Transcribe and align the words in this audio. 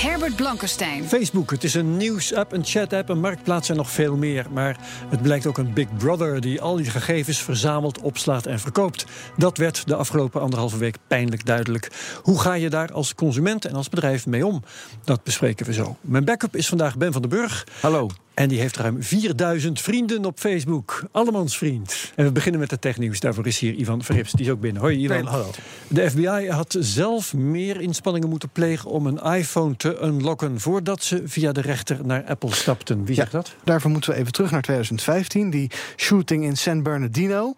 Herbert 0.00 0.36
Blankenstein. 0.36 1.04
Facebook, 1.04 1.50
het 1.50 1.64
is 1.64 1.74
een 1.74 1.96
nieuws-app, 1.96 2.52
een 2.52 2.64
chat-app, 2.64 3.08
een 3.08 3.20
marktplaats 3.20 3.68
en 3.68 3.76
nog 3.76 3.90
veel 3.90 4.16
meer. 4.16 4.46
Maar 4.52 4.76
het 5.08 5.22
blijkt 5.22 5.46
ook 5.46 5.58
een 5.58 5.72
Big 5.72 5.96
Brother 5.96 6.40
die 6.40 6.60
al 6.60 6.76
die 6.76 6.90
gegevens 6.90 7.42
verzamelt, 7.42 8.00
opslaat 8.00 8.46
en 8.46 8.60
verkoopt. 8.60 9.04
Dat 9.36 9.58
werd 9.58 9.86
de 9.86 9.94
afgelopen 9.94 10.40
anderhalve 10.40 10.78
week 10.78 10.96
pijnlijk 11.06 11.46
duidelijk. 11.46 11.90
Hoe 12.22 12.40
ga 12.40 12.54
je 12.54 12.70
daar 12.70 12.92
als 12.92 13.14
consument 13.14 13.64
en 13.64 13.74
als 13.74 13.88
bedrijf 13.88 14.26
mee 14.26 14.46
om? 14.46 14.62
Dat 15.04 15.22
bespreken 15.22 15.66
we 15.66 15.72
zo. 15.72 15.96
Mijn 16.00 16.24
backup 16.24 16.56
is 16.56 16.68
vandaag 16.68 16.96
Ben 16.96 17.12
van 17.12 17.22
den 17.22 17.30
Burg. 17.30 17.66
Hallo. 17.80 18.08
En 18.40 18.48
die 18.48 18.60
heeft 18.60 18.76
ruim 18.76 19.02
4000 19.02 19.80
vrienden 19.80 20.24
op 20.24 20.38
Facebook. 20.38 21.02
Allemans 21.12 21.58
vriend. 21.58 22.12
En 22.14 22.24
we 22.24 22.32
beginnen 22.32 22.60
met 22.60 22.70
het 22.70 22.80
technieuws. 22.80 23.20
Daarvoor 23.20 23.46
is 23.46 23.58
hier 23.58 23.74
Ivan 23.74 24.02
Verrips. 24.02 24.32
Die 24.32 24.44
is 24.44 24.50
ook 24.50 24.60
binnen. 24.60 24.82
Hoi 24.82 24.98
Ivan. 24.98 25.26
hallo. 25.26 25.50
De 25.88 26.10
FBI 26.10 26.48
had 26.48 26.76
zelf 26.78 27.34
meer 27.34 27.80
inspanningen 27.80 28.28
moeten 28.28 28.48
plegen 28.48 28.90
om 28.90 29.06
een 29.06 29.18
iPhone 29.22 29.76
te 29.76 30.02
unlocken 30.02 30.60
voordat 30.60 31.02
ze 31.02 31.22
via 31.24 31.52
de 31.52 31.60
rechter 31.60 31.98
naar 32.04 32.24
Apple 32.24 32.54
stapten. 32.54 33.04
Wie 33.04 33.14
zegt 33.14 33.32
dat? 33.32 33.54
Daarvoor 33.64 33.90
moeten 33.90 34.10
we 34.10 34.16
even 34.16 34.32
terug 34.32 34.50
naar 34.50 34.62
2015. 34.62 35.50
Die 35.50 35.70
shooting 35.96 36.44
in 36.44 36.56
San 36.56 36.82
Bernardino. 36.82 37.54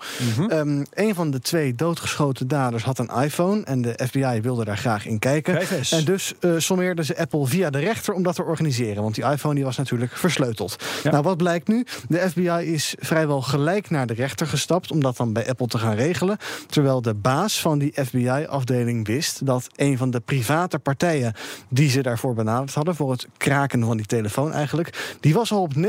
Ehm, 0.49 0.85
een 0.95 1.15
van 1.15 1.31
de 1.31 1.41
twee 1.41 1.75
doodgeschoten 1.75 2.49
daders 2.49 2.83
had 2.83 2.99
een 2.99 3.11
iPhone. 3.23 3.65
En 3.65 3.83
de 3.83 4.01
FBI 4.07 4.41
wilde 4.41 4.65
daar 4.65 4.79
graag 4.79 5.07
in 5.07 5.19
kijken. 5.19 5.55
Kijk. 5.55 5.91
En 5.91 6.05
dus 6.05 6.33
eh 6.41 6.55
sommeerden 6.59 7.05
ze 7.05 7.19
Apple 7.19 7.47
via 7.47 7.71
de 7.71 7.79
rechter 7.79 8.15
om 8.15 8.23
dat 8.23 8.35
te 8.35 8.43
organiseren. 8.43 9.03
Want 9.03 9.15
die 9.15 9.25
iPhone 9.25 9.55
die 9.55 9.65
was 9.65 9.77
natuurlijk 9.77 10.17
versleuteld. 10.17 10.72
Ja. 11.03 11.11
Nou, 11.11 11.23
wat 11.23 11.37
blijkt 11.37 11.69
nu? 11.69 11.87
De 12.09 12.19
FBI 12.31 12.73
is 12.73 12.95
vrijwel 12.99 13.43
gelijk 13.43 13.91
naar 13.91 14.07
de 14.07 14.15
rechter 14.15 14.47
gestapt 14.47 14.91
om 14.91 15.01
dat 15.01 15.17
dan 15.17 15.33
bij 15.33 15.49
Apple 15.49 15.67
te 15.67 15.79
gaan 15.79 15.95
regelen. 15.95 16.39
Terwijl 16.67 17.03
de 17.03 17.15
baas 17.15 17.61
van 17.61 17.79
die 17.79 17.93
FBI-afdeling 18.05 19.07
wist 19.07 19.47
dat 19.47 19.67
een 19.77 19.99
van 19.99 20.11
de 20.11 20.21
private 20.21 20.79
partijen 20.79 21.35
die 21.69 21.91
ze 21.91 22.03
daarvoor 22.03 22.35
benaderd 22.35 22.75
hadden, 22.75 22.95
voor 22.95 23.11
het 23.11 23.27
kraken 23.37 23.85
van 23.85 23.97
die 23.97 24.07
telefoon 24.07 24.53
eigenlijk, 24.53 25.17
die 25.21 25.35
was 25.35 25.53
al 25.53 25.63
op 25.63 25.73
90% 25.77 25.81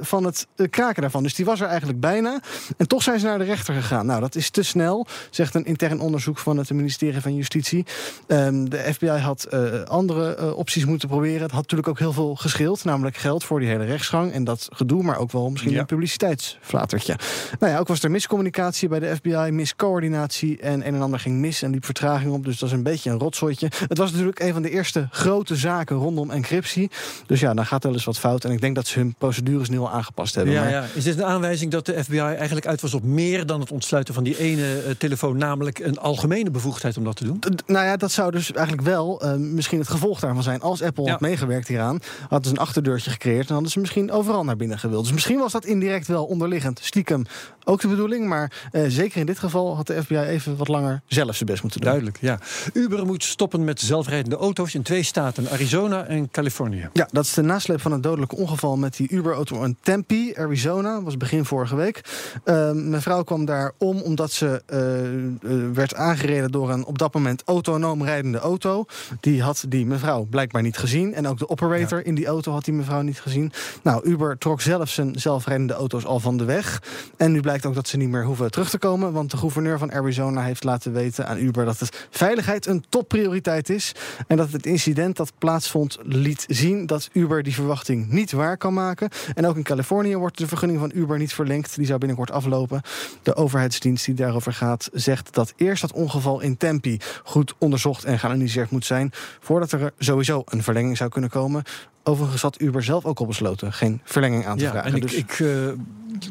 van 0.00 0.24
het 0.24 0.46
eh, 0.56 0.66
kraken 0.70 1.02
daarvan. 1.02 1.22
Dus 1.22 1.34
die 1.34 1.44
was 1.44 1.60
er 1.60 1.66
eigenlijk 1.66 2.00
bijna. 2.00 2.40
En 2.76 2.88
toch 2.88 3.02
zijn 3.02 3.20
ze 3.20 3.26
naar 3.26 3.38
de 3.38 3.44
rechter 3.44 3.74
gegaan. 3.74 4.06
Nou, 4.06 4.20
dat 4.20 4.34
is 4.34 4.50
te 4.50 4.62
snel, 4.62 5.06
zegt 5.30 5.54
een 5.54 5.64
intern 5.64 6.00
onderzoek 6.00 6.38
van 6.38 6.56
het 6.56 6.70
ministerie 6.70 7.20
van 7.20 7.34
Justitie. 7.34 7.86
Ehm, 8.26 8.64
de 8.64 8.78
FBI 8.92 9.06
had 9.06 9.44
eh, 9.44 9.82
andere 9.82 10.34
eh, 10.34 10.56
opties 10.56 10.84
moeten 10.84 11.08
proberen. 11.08 11.42
Het 11.42 11.50
had 11.50 11.60
natuurlijk 11.60 11.88
ook 11.88 11.98
heel 11.98 12.12
veel 12.12 12.34
gescheeld, 12.34 12.84
namelijk 12.84 13.16
geld 13.16 13.44
voor 13.44 13.60
die 13.60 13.68
hele 13.68 13.84
rechtsgang 13.92 14.32
en 14.32 14.44
dat 14.44 14.68
gedoe, 14.72 15.02
maar 15.02 15.18
ook 15.18 15.32
wel 15.32 15.50
misschien 15.50 15.72
Ja. 15.72 15.78
een 15.80 15.86
publiciteitsflatertje. 15.86 17.16
Nou 17.58 17.72
ja, 17.72 17.78
ook 17.78 17.88
was 17.88 18.02
er 18.02 18.10
miscommunicatie 18.10 18.88
bij 18.88 18.98
de 18.98 19.16
FBI, 19.16 19.50
miscoördinatie 19.50 20.58
en 20.58 20.86
een 20.86 20.94
en 20.94 21.02
ander 21.02 21.20
ging 21.20 21.38
mis 21.38 21.62
en 21.62 21.70
liep 21.70 21.84
vertraging 21.84 22.32
op. 22.32 22.44
Dus 22.44 22.58
dat 22.58 22.68
is 22.68 22.74
een 22.74 22.82
beetje 22.82 23.10
een 23.10 23.18
rotzooitje. 23.18 23.70
Het 23.88 23.98
was 23.98 24.10
natuurlijk 24.10 24.40
een 24.40 24.52
van 24.52 24.62
de 24.62 24.70
eerste 24.70 25.08
grote 25.10 25.56
zaken 25.56 25.96
rondom 25.96 26.30
encryptie. 26.30 26.90
Dus 27.26 27.40
ja, 27.40 27.54
dan 27.54 27.66
gaat 27.66 27.82
wel 27.84 27.92
eens 27.92 28.04
wat 28.04 28.18
fout. 28.18 28.44
En 28.44 28.50
ik 28.50 28.60
denk 28.60 28.74
dat 28.74 28.86
ze 28.86 28.98
hun 28.98 29.14
procedures 29.18 29.68
nu 29.68 29.78
al 29.78 29.90
aangepast 29.90 30.34
hebben. 30.34 30.54
Ja, 30.54 30.60
Maar- 30.60 30.70
ja. 30.70 30.84
Is 30.94 31.04
dit 31.04 31.18
een 31.18 31.24
aanwijzing 31.24 31.70
dat 31.70 31.86
de 31.86 32.04
FBI 32.04 32.18
eigenlijk 32.18 32.66
uit 32.66 32.80
was 32.80 32.94
op 32.94 33.02
meer 33.02 33.46
dan 33.46 33.60
het 33.60 33.70
ontsluiten 33.72 34.14
van 34.14 34.24
die 34.24 34.38
ene 34.38 34.78
eh, 34.82 34.90
telefoon, 34.98 35.36
namelijk 35.36 35.78
een 35.78 35.98
algemene 35.98 36.50
bevoegdheid 36.50 36.96
om 36.96 37.04
dat 37.04 37.16
te 37.16 37.24
doen? 37.24 37.38
D- 37.38 37.62
Nou 37.66 37.84
ja, 37.86 37.96
dat 37.96 38.10
zou 38.12 38.30
dus 38.30 38.52
eigenlijk 38.52 38.86
wel 38.86 39.20
eh, 39.20 39.34
misschien 39.34 39.78
het 39.78 39.88
gevolg 39.88 40.20
daarvan 40.20 40.42
zijn. 40.42 40.60
Als 40.60 40.82
Apple 40.82 41.04
Ja. 41.04 41.10
had 41.10 41.20
meegewerkt 41.20 41.68
hieraan, 41.68 41.98
hadden 42.28 42.48
ze 42.50 42.56
een 42.56 42.62
achterdeurtje 42.62 43.10
gecreëerd 43.10 43.46
en 43.48 43.52
hadden 43.54 43.70
ze 43.72 43.80
misschien 43.80 44.10
overal 44.10 44.44
naar 44.44 44.56
binnen 44.56 44.78
gewild. 44.78 45.02
Dus 45.02 45.12
misschien 45.12 45.38
was 45.38 45.52
dat 45.52 45.64
indirect 45.64 46.06
wel 46.06 46.24
onderliggend, 46.24 46.80
stiekem 46.82 47.24
ook 47.64 47.80
de 47.80 47.88
bedoeling. 47.88 48.28
Maar 48.28 48.52
eh, 48.72 48.84
zeker 48.88 49.20
in 49.20 49.26
dit 49.26 49.38
geval 49.38 49.76
had 49.76 49.86
de 49.86 50.02
FBI 50.02 50.18
even 50.18 50.56
wat 50.56 50.68
langer 50.68 51.02
zelf 51.06 51.36
zijn 51.36 51.48
best 51.48 51.62
moeten 51.62 51.80
doen. 51.80 51.88
Duidelijk, 51.88 52.18
ja. 52.20 52.38
Uber 52.72 53.06
moet 53.06 53.24
stoppen 53.24 53.64
met 53.64 53.80
zelfrijdende 53.80 54.36
auto's 54.36 54.74
in 54.74 54.82
twee 54.82 55.02
staten, 55.02 55.50
Arizona 55.50 56.04
en 56.04 56.30
Californië. 56.30 56.88
Ja, 56.92 57.08
dat 57.10 57.24
is 57.24 57.34
de 57.34 57.42
nasleep 57.42 57.80
van 57.80 57.92
een 57.92 58.00
dodelijk 58.00 58.36
ongeval 58.38 58.76
met 58.76 58.96
die 58.96 59.08
Uber-auto 59.10 59.62
in 59.64 59.76
Tempe, 59.80 60.34
Arizona. 60.38 60.94
Dat 60.94 61.02
was 61.02 61.16
begin 61.16 61.44
vorige 61.44 61.76
week. 61.76 62.00
Uh, 62.44 62.72
mijn 62.72 63.02
vrouw 63.02 63.22
kwam 63.22 63.44
daar 63.44 63.72
om 63.78 64.00
omdat 64.00 64.32
ze 64.32 64.62
uh, 64.66 65.52
uh, 65.52 65.72
werd 65.74 65.94
aangereden 65.94 66.50
door 66.50 66.70
een 66.70 66.84
op 66.84 66.98
dat 66.98 67.14
moment 67.14 67.42
autonoom 67.44 68.04
rijdende 68.04 68.38
auto. 68.38 68.84
Die 69.20 69.42
had 69.42 69.64
die 69.68 69.86
mevrouw 69.86 70.24
blijkbaar 70.24 70.62
niet 70.62 70.76
gezien. 70.76 71.14
En 71.14 71.26
ook 71.26 71.38
de 71.38 71.48
operator 71.48 71.98
ja. 71.98 72.04
in 72.04 72.14
die 72.14 72.26
auto 72.26 72.52
had 72.52 72.64
die 72.64 72.74
mevrouw 72.74 73.00
niet 73.00 73.20
gezien. 73.20 73.52
Nou, 73.82 74.08
Uber 74.08 74.38
trok 74.38 74.60
zelf 74.60 74.90
zijn 74.90 75.20
zelfrijdende 75.20 75.72
auto's 75.72 76.04
al 76.04 76.20
van 76.20 76.36
de 76.36 76.44
weg. 76.44 76.82
En 77.16 77.32
nu 77.32 77.40
blijkt 77.40 77.66
ook 77.66 77.74
dat 77.74 77.88
ze 77.88 77.96
niet 77.96 78.08
meer 78.08 78.24
hoeven 78.24 78.50
terug 78.50 78.70
te 78.70 78.78
komen. 78.78 79.12
Want 79.12 79.30
de 79.30 79.36
gouverneur 79.36 79.78
van 79.78 79.92
Arizona 79.92 80.42
heeft 80.42 80.64
laten 80.64 80.92
weten 80.92 81.26
aan 81.26 81.38
Uber 81.38 81.64
dat 81.64 81.78
het 81.78 82.06
veiligheid 82.10 82.66
een 82.66 82.84
topprioriteit 82.88 83.68
is. 83.68 83.94
En 84.26 84.36
dat 84.36 84.52
het 84.52 84.66
incident 84.66 85.16
dat 85.16 85.32
plaatsvond 85.38 85.98
liet 86.02 86.44
zien 86.48 86.86
dat 86.86 87.08
Uber 87.12 87.42
die 87.42 87.54
verwachting 87.54 88.10
niet 88.10 88.32
waar 88.32 88.56
kan 88.56 88.74
maken. 88.74 89.08
En 89.34 89.46
ook 89.46 89.56
in 89.56 89.62
Californië 89.62 90.16
wordt 90.16 90.38
de 90.38 90.46
vergunning 90.46 90.80
van 90.80 90.90
Uber 90.94 91.18
niet 91.18 91.34
verlengd. 91.34 91.76
Die 91.76 91.86
zou 91.86 91.98
binnenkort 91.98 92.30
aflopen. 92.30 92.82
De 93.22 93.34
overheidsdienst 93.34 94.04
die 94.04 94.14
daarover 94.14 94.52
gaat 94.52 94.88
zegt 94.92 95.34
dat 95.34 95.52
eerst 95.56 95.80
dat 95.80 95.92
ongeval 95.92 96.40
in 96.40 96.56
Tempe 96.56 97.00
goed 97.24 97.54
onderzocht 97.58 98.04
en 98.04 98.18
geanalyseerd 98.18 98.70
moet 98.70 98.86
zijn. 98.86 99.10
Voordat 99.40 99.72
er 99.72 99.92
sowieso 99.98 100.42
een 100.44 100.62
verlenging 100.62 100.96
zou 100.96 101.10
kunnen 101.10 101.30
komen. 101.30 101.62
Overigens 102.04 102.42
had 102.42 102.60
Uber 102.60 102.82
zelf 102.82 103.04
ook 103.04 103.18
al 103.18 103.26
besloten 103.26 103.72
geen 103.72 104.00
verlenging 104.04 104.46
aan 104.46 104.56
te 104.56 104.64
ja, 104.64 104.70
vragen. 104.70 104.90
En 104.90 104.96
ik, 104.96 105.02
dus... 105.02 105.14
ik 105.14 105.38
uh, 105.38 105.72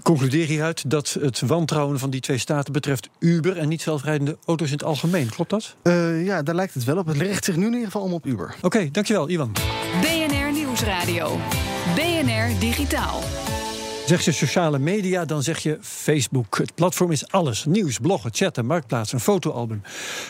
concludeer 0.03 0.47
hieruit 0.47 0.89
dat 0.89 1.17
het 1.21 1.41
wantrouwen 1.41 1.99
van 1.99 2.09
die 2.09 2.21
twee 2.21 2.37
staten 2.37 2.73
betreft 2.73 3.09
Uber 3.19 3.57
en 3.57 3.67
niet 3.67 3.81
zelfrijdende 3.81 4.37
auto's 4.45 4.67
in 4.67 4.73
het 4.73 4.83
algemeen. 4.83 5.29
Klopt 5.29 5.49
dat? 5.49 5.75
Uh, 5.83 6.25
ja, 6.25 6.41
daar 6.43 6.55
lijkt 6.55 6.73
het 6.73 6.83
wel 6.83 6.97
op. 6.97 7.07
Het 7.07 7.17
richt 7.17 7.45
zich 7.45 7.55
nu 7.55 7.65
in 7.65 7.71
ieder 7.71 7.85
geval 7.85 8.01
om 8.01 8.13
op 8.13 8.25
Uber. 8.25 8.53
Oké, 8.57 8.65
okay, 8.65 8.91
dankjewel, 8.91 9.29
Ivan. 9.29 9.51
BNR 10.01 10.51
Nieuwsradio. 10.53 11.37
BNR 11.95 12.59
Digitaal. 12.59 13.19
Zeg 14.11 14.25
je 14.25 14.31
sociale 14.31 14.79
media, 14.79 15.25
dan 15.25 15.43
zeg 15.43 15.59
je 15.59 15.77
Facebook. 15.81 16.57
Het 16.57 16.75
platform 16.75 17.11
is 17.11 17.27
alles. 17.27 17.65
Nieuws, 17.65 17.97
bloggen, 17.97 18.29
chatten, 18.33 18.65
marktplaats, 18.65 19.13
een 19.13 19.19
fotoalbum. 19.19 19.81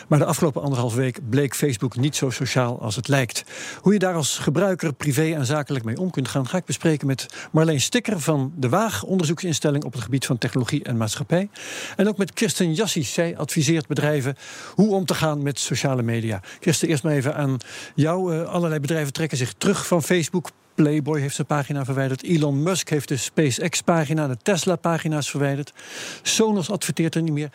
Maar 0.08 0.18
de 0.18 0.24
afgelopen 0.24 0.62
anderhalf 0.62 0.94
week 0.94 1.18
bleek 1.30 1.54
Facebook 1.54 1.96
niet 1.96 2.16
zo 2.16 2.30
sociaal 2.30 2.80
als 2.80 2.96
het 2.96 3.08
lijkt. 3.08 3.44
Hoe 3.80 3.92
je 3.92 3.98
daar 3.98 4.14
als 4.14 4.38
gebruiker 4.38 4.92
privé 4.92 5.34
en 5.34 5.46
zakelijk 5.46 5.84
mee 5.84 5.98
om 5.98 6.10
kunt 6.10 6.28
gaan... 6.28 6.48
ga 6.48 6.56
ik 6.56 6.64
bespreken 6.64 7.06
met 7.06 7.26
Marleen 7.52 7.80
Stikker 7.80 8.20
van 8.20 8.52
De 8.56 8.68
Waag... 8.68 9.02
onderzoeksinstelling 9.02 9.84
op 9.84 9.92
het 9.92 10.02
gebied 10.02 10.26
van 10.26 10.38
technologie 10.38 10.84
en 10.84 10.96
maatschappij. 10.96 11.48
En 11.96 12.08
ook 12.08 12.18
met 12.18 12.32
Kirsten 12.32 12.74
Jassies. 12.74 13.12
Zij 13.12 13.36
adviseert 13.36 13.86
bedrijven 13.86 14.36
hoe 14.74 14.94
om 14.94 15.04
te 15.04 15.14
gaan 15.14 15.42
met 15.42 15.58
sociale 15.58 16.02
media. 16.02 16.40
Kirsten, 16.60 16.88
eerst 16.88 17.02
maar 17.02 17.12
even 17.12 17.34
aan 17.34 17.56
jou. 17.94 18.34
Uh, 18.34 18.48
allerlei 18.48 18.80
bedrijven 18.80 19.12
trekken 19.12 19.38
zich 19.38 19.52
terug 19.52 19.86
van 19.86 20.02
Facebook... 20.02 20.50
Playboy 20.74 21.20
heeft 21.20 21.34
zijn 21.34 21.46
pagina 21.46 21.84
verwijderd. 21.84 22.22
Elon 22.22 22.62
Musk 22.62 22.88
heeft 22.88 23.08
de 23.08 23.16
SpaceX-pagina, 23.16 24.28
de 24.28 24.36
Tesla-pagina's 24.42 25.30
verwijderd. 25.30 25.72
Sonos 26.22 26.70
adverteert 26.70 27.14
er 27.14 27.22
niet 27.22 27.32
meer. 27.32 27.50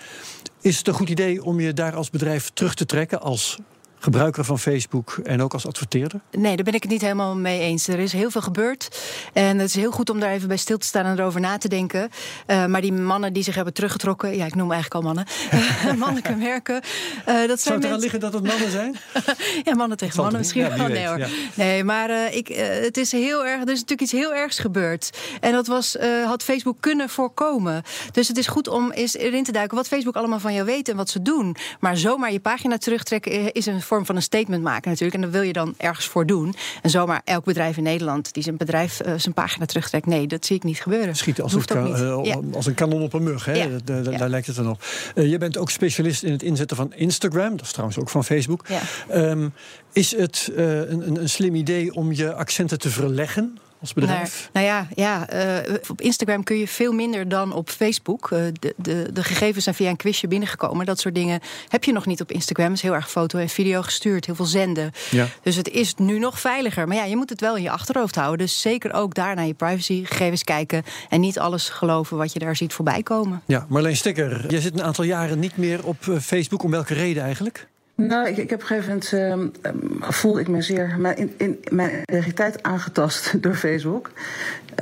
Is 0.61 0.77
het 0.77 0.87
een 0.87 0.93
goed 0.93 1.09
idee 1.09 1.43
om 1.43 1.59
je 1.59 1.73
daar 1.73 1.95
als 1.95 2.09
bedrijf 2.09 2.49
terug 2.49 2.73
te 2.73 2.85
trekken 2.85 3.21
als 3.21 3.57
gebruiker 3.99 4.43
van 4.43 4.59
Facebook 4.59 5.19
en 5.23 5.41
ook 5.41 5.53
als 5.53 5.67
adverteerder? 5.67 6.19
Nee, 6.31 6.55
daar 6.55 6.65
ben 6.65 6.73
ik 6.73 6.81
het 6.81 6.91
niet 6.91 7.01
helemaal 7.01 7.35
mee 7.35 7.59
eens. 7.59 7.87
Er 7.87 7.99
is 7.99 8.13
heel 8.13 8.31
veel 8.31 8.41
gebeurd. 8.41 8.99
En 9.33 9.57
het 9.57 9.69
is 9.69 9.75
heel 9.75 9.91
goed 9.91 10.09
om 10.09 10.19
daar 10.19 10.31
even 10.31 10.47
bij 10.47 10.57
stil 10.57 10.77
te 10.77 10.87
staan 10.87 11.05
en 11.05 11.19
erover 11.19 11.39
na 11.39 11.57
te 11.57 11.67
denken. 11.67 12.09
Uh, 12.47 12.65
maar 12.65 12.81
die 12.81 12.93
mannen 12.93 13.33
die 13.33 13.43
zich 13.43 13.55
hebben 13.55 13.73
teruggetrokken, 13.73 14.35
ja, 14.35 14.45
ik 14.45 14.55
noem 14.55 14.71
eigenlijk 14.71 15.05
al 15.05 15.13
mannen, 15.13 15.25
mannelijke 16.03 16.35
merken. 16.35 16.75
Uh, 16.75 17.25
dat 17.25 17.35
zijn 17.35 17.57
Zou 17.59 17.75
het 17.75 17.85
eraan 17.85 17.99
liggen 17.99 18.19
dat 18.19 18.33
het 18.33 18.43
mannen 18.43 18.71
zijn? 18.71 18.95
ja, 19.63 19.75
mannen 19.75 19.97
tegen 19.97 20.21
mannen 20.21 20.37
misschien 20.37 20.61
ja, 20.61 20.77
wel. 20.77 20.87
Nee, 20.87 21.07
hoor. 21.07 21.19
Ja. 21.19 21.27
nee, 21.53 21.83
maar 21.83 22.09
uh, 22.09 22.35
ik, 22.35 22.47
het 22.83 22.97
is 22.97 23.11
heel 23.11 23.45
erg. 23.45 23.61
Er 23.61 23.71
is 23.71 23.79
natuurlijk 23.79 24.01
iets 24.01 24.11
heel 24.11 24.33
ergs 24.33 24.59
gebeurd. 24.59 25.17
En 25.39 25.51
dat 25.51 25.67
was, 25.67 25.97
had 26.25 26.43
Facebook 26.43 26.77
kunnen 26.79 27.09
voorkomen. 27.09 27.83
Dus 28.11 28.27
het 28.27 28.37
is 28.37 28.47
goed 28.47 28.67
om 28.67 28.91
eens 28.91 29.15
erin 29.15 29.43
te 29.43 29.51
duiken 29.51 29.77
wat 29.77 29.87
Facebook 29.87 30.15
allemaal 30.15 30.39
van 30.39 30.53
jou 30.53 30.65
weet 30.65 30.89
en 30.89 30.95
wat 30.95 31.09
ze 31.09 31.21
doen. 31.21 31.55
Maar 31.79 31.97
zomaar 31.97 32.31
je 32.31 32.39
pagina 32.39 32.77
terugtrekken 32.77 33.53
is 33.53 33.65
een 33.65 33.81
vorm 33.87 34.05
van 34.05 34.15
een 34.15 34.21
statement 34.21 34.63
maken 34.63 34.89
natuurlijk. 34.89 35.15
En 35.15 35.21
dat 35.21 35.31
wil 35.31 35.41
je 35.41 35.53
dan 35.53 35.73
ergens 35.77 36.05
voor 36.05 36.25
doen. 36.25 36.55
En 36.81 36.89
zomaar 36.89 37.21
elk 37.23 37.45
bedrijf 37.45 37.77
in 37.77 37.83
Nederland 37.83 38.33
die 38.33 38.43
zijn 38.43 38.57
bedrijf 38.57 39.01
uh, 39.05 39.13
zijn 39.17 39.33
pagina 39.33 39.65
terugtrekt. 39.65 40.05
Nee, 40.05 40.27
dat 40.27 40.45
zie 40.45 40.55
ik 40.55 40.63
niet 40.63 40.81
gebeuren. 40.81 41.15
Schieten 41.15 41.43
als, 41.43 41.53
een, 41.53 41.87
uh, 41.87 42.19
ja. 42.23 42.39
als 42.53 42.65
een 42.65 42.73
kanon 42.73 43.01
op 43.01 43.13
een 43.13 43.23
mug. 43.23 43.45
Hè? 43.45 43.53
Ja. 43.53 43.67
Daar 43.83 44.29
lijkt 44.29 44.47
het 44.47 44.55
dan 44.55 44.69
op. 44.69 44.83
Uh, 45.15 45.29
je 45.29 45.37
bent 45.37 45.57
ook 45.57 45.69
specialist 45.69 46.23
in 46.23 46.31
het 46.31 46.43
inzetten 46.43 46.77
van 46.77 46.93
Instagram. 46.93 47.51
Dat 47.57 47.65
is 47.65 47.71
trouwens 47.71 47.99
ook 47.99 48.09
van 48.09 48.23
Facebook. 48.23 48.65
Um, 49.13 49.53
is 49.93 50.15
het 50.15 50.51
een, 50.55 51.19
een 51.21 51.29
slim 51.29 51.55
idee 51.55 51.93
om 51.93 52.11
je 52.11 52.33
accenten 52.33 52.79
te 52.79 52.89
verleggen? 52.89 53.57
Als 53.81 53.93
bedrijf? 53.93 54.49
Nou, 54.53 54.65
nou 54.65 54.87
ja, 54.95 55.27
ja 55.27 55.33
uh, 55.67 55.73
op 55.87 56.01
Instagram 56.01 56.43
kun 56.43 56.57
je 56.57 56.67
veel 56.67 56.91
minder 56.91 57.29
dan 57.29 57.53
op 57.53 57.69
Facebook. 57.69 58.29
Uh, 58.33 58.39
de, 58.59 58.73
de, 58.77 59.09
de, 59.13 59.23
gegevens 59.23 59.63
zijn 59.63 59.75
via 59.75 59.89
een 59.89 59.95
quizje 59.95 60.27
binnengekomen. 60.27 60.85
Dat 60.85 60.99
soort 60.99 61.15
dingen 61.15 61.39
heb 61.67 61.83
je 61.83 61.91
nog 61.91 62.05
niet 62.05 62.21
op 62.21 62.31
Instagram. 62.31 62.65
Het 62.65 62.75
is 62.75 62.81
heel 62.81 62.93
erg 62.93 63.11
foto 63.11 63.39
en 63.39 63.49
video 63.49 63.81
gestuurd, 63.81 64.25
heel 64.25 64.35
veel 64.35 64.45
zenden. 64.45 64.91
Ja. 65.11 65.27
Dus 65.41 65.55
het 65.55 65.69
is 65.69 65.95
nu 65.95 66.19
nog 66.19 66.39
veiliger. 66.39 66.87
Maar 66.87 66.97
ja, 66.97 67.03
je 67.03 67.15
moet 67.15 67.29
het 67.29 67.41
wel 67.41 67.55
in 67.55 67.63
je 67.63 67.71
achterhoofd 67.71 68.15
houden. 68.15 68.37
Dus 68.37 68.61
zeker 68.61 68.93
ook 68.93 69.13
daar 69.13 69.35
naar 69.35 69.45
je 69.45 69.53
privacygegevens 69.53 70.43
kijken. 70.43 70.83
En 71.09 71.19
niet 71.19 71.39
alles 71.39 71.69
geloven 71.69 72.17
wat 72.17 72.33
je 72.33 72.39
daar 72.39 72.55
ziet 72.55 72.73
voorbij 72.73 73.03
komen. 73.03 73.41
Ja, 73.45 73.65
Marleen 73.69 73.97
Stikker, 73.97 74.51
jij 74.51 74.61
zit 74.61 74.73
een 74.73 74.83
aantal 74.83 75.03
jaren 75.03 75.39
niet 75.39 75.57
meer 75.57 75.85
op 75.85 75.97
Facebook. 76.21 76.63
Om 76.63 76.71
welke 76.71 76.93
reden 76.93 77.23
eigenlijk? 77.23 77.67
Nou, 77.97 78.27
ik, 78.27 78.37
ik 78.37 78.49
heb 78.49 78.63
op 78.63 78.69
een 78.69 78.81
gegeven 78.81 79.01
moment 79.23 79.53
uh, 79.61 80.09
voelde 80.11 80.39
ik 80.39 80.47
me 80.47 80.61
zeer 80.61 80.95
mijn, 80.97 81.17
in, 81.17 81.33
in, 81.37 81.59
mijn 81.71 82.01
identiteit 82.05 82.63
aangetast 82.63 83.33
door 83.43 83.55
Facebook. 83.55 84.11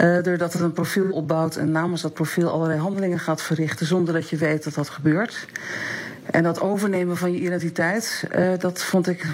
Uh, 0.01 0.23
doordat 0.23 0.53
het 0.53 0.61
een 0.61 0.73
profiel 0.73 1.11
opbouwt 1.11 1.55
en 1.55 1.71
namens 1.71 2.01
dat 2.01 2.13
profiel 2.13 2.49
allerlei 2.49 2.79
handelingen 2.79 3.19
gaat 3.19 3.41
verrichten 3.41 3.85
zonder 3.85 4.13
dat 4.13 4.29
je 4.29 4.37
weet 4.37 4.63
dat 4.63 4.73
dat 4.73 4.89
gebeurt. 4.89 5.47
En 6.25 6.43
dat 6.43 6.61
overnemen 6.61 7.17
van 7.17 7.31
je 7.31 7.39
identiteit, 7.39 8.27
uh, 8.35 8.49
dat 8.59 8.83
vond 8.83 9.07
ik. 9.07 9.25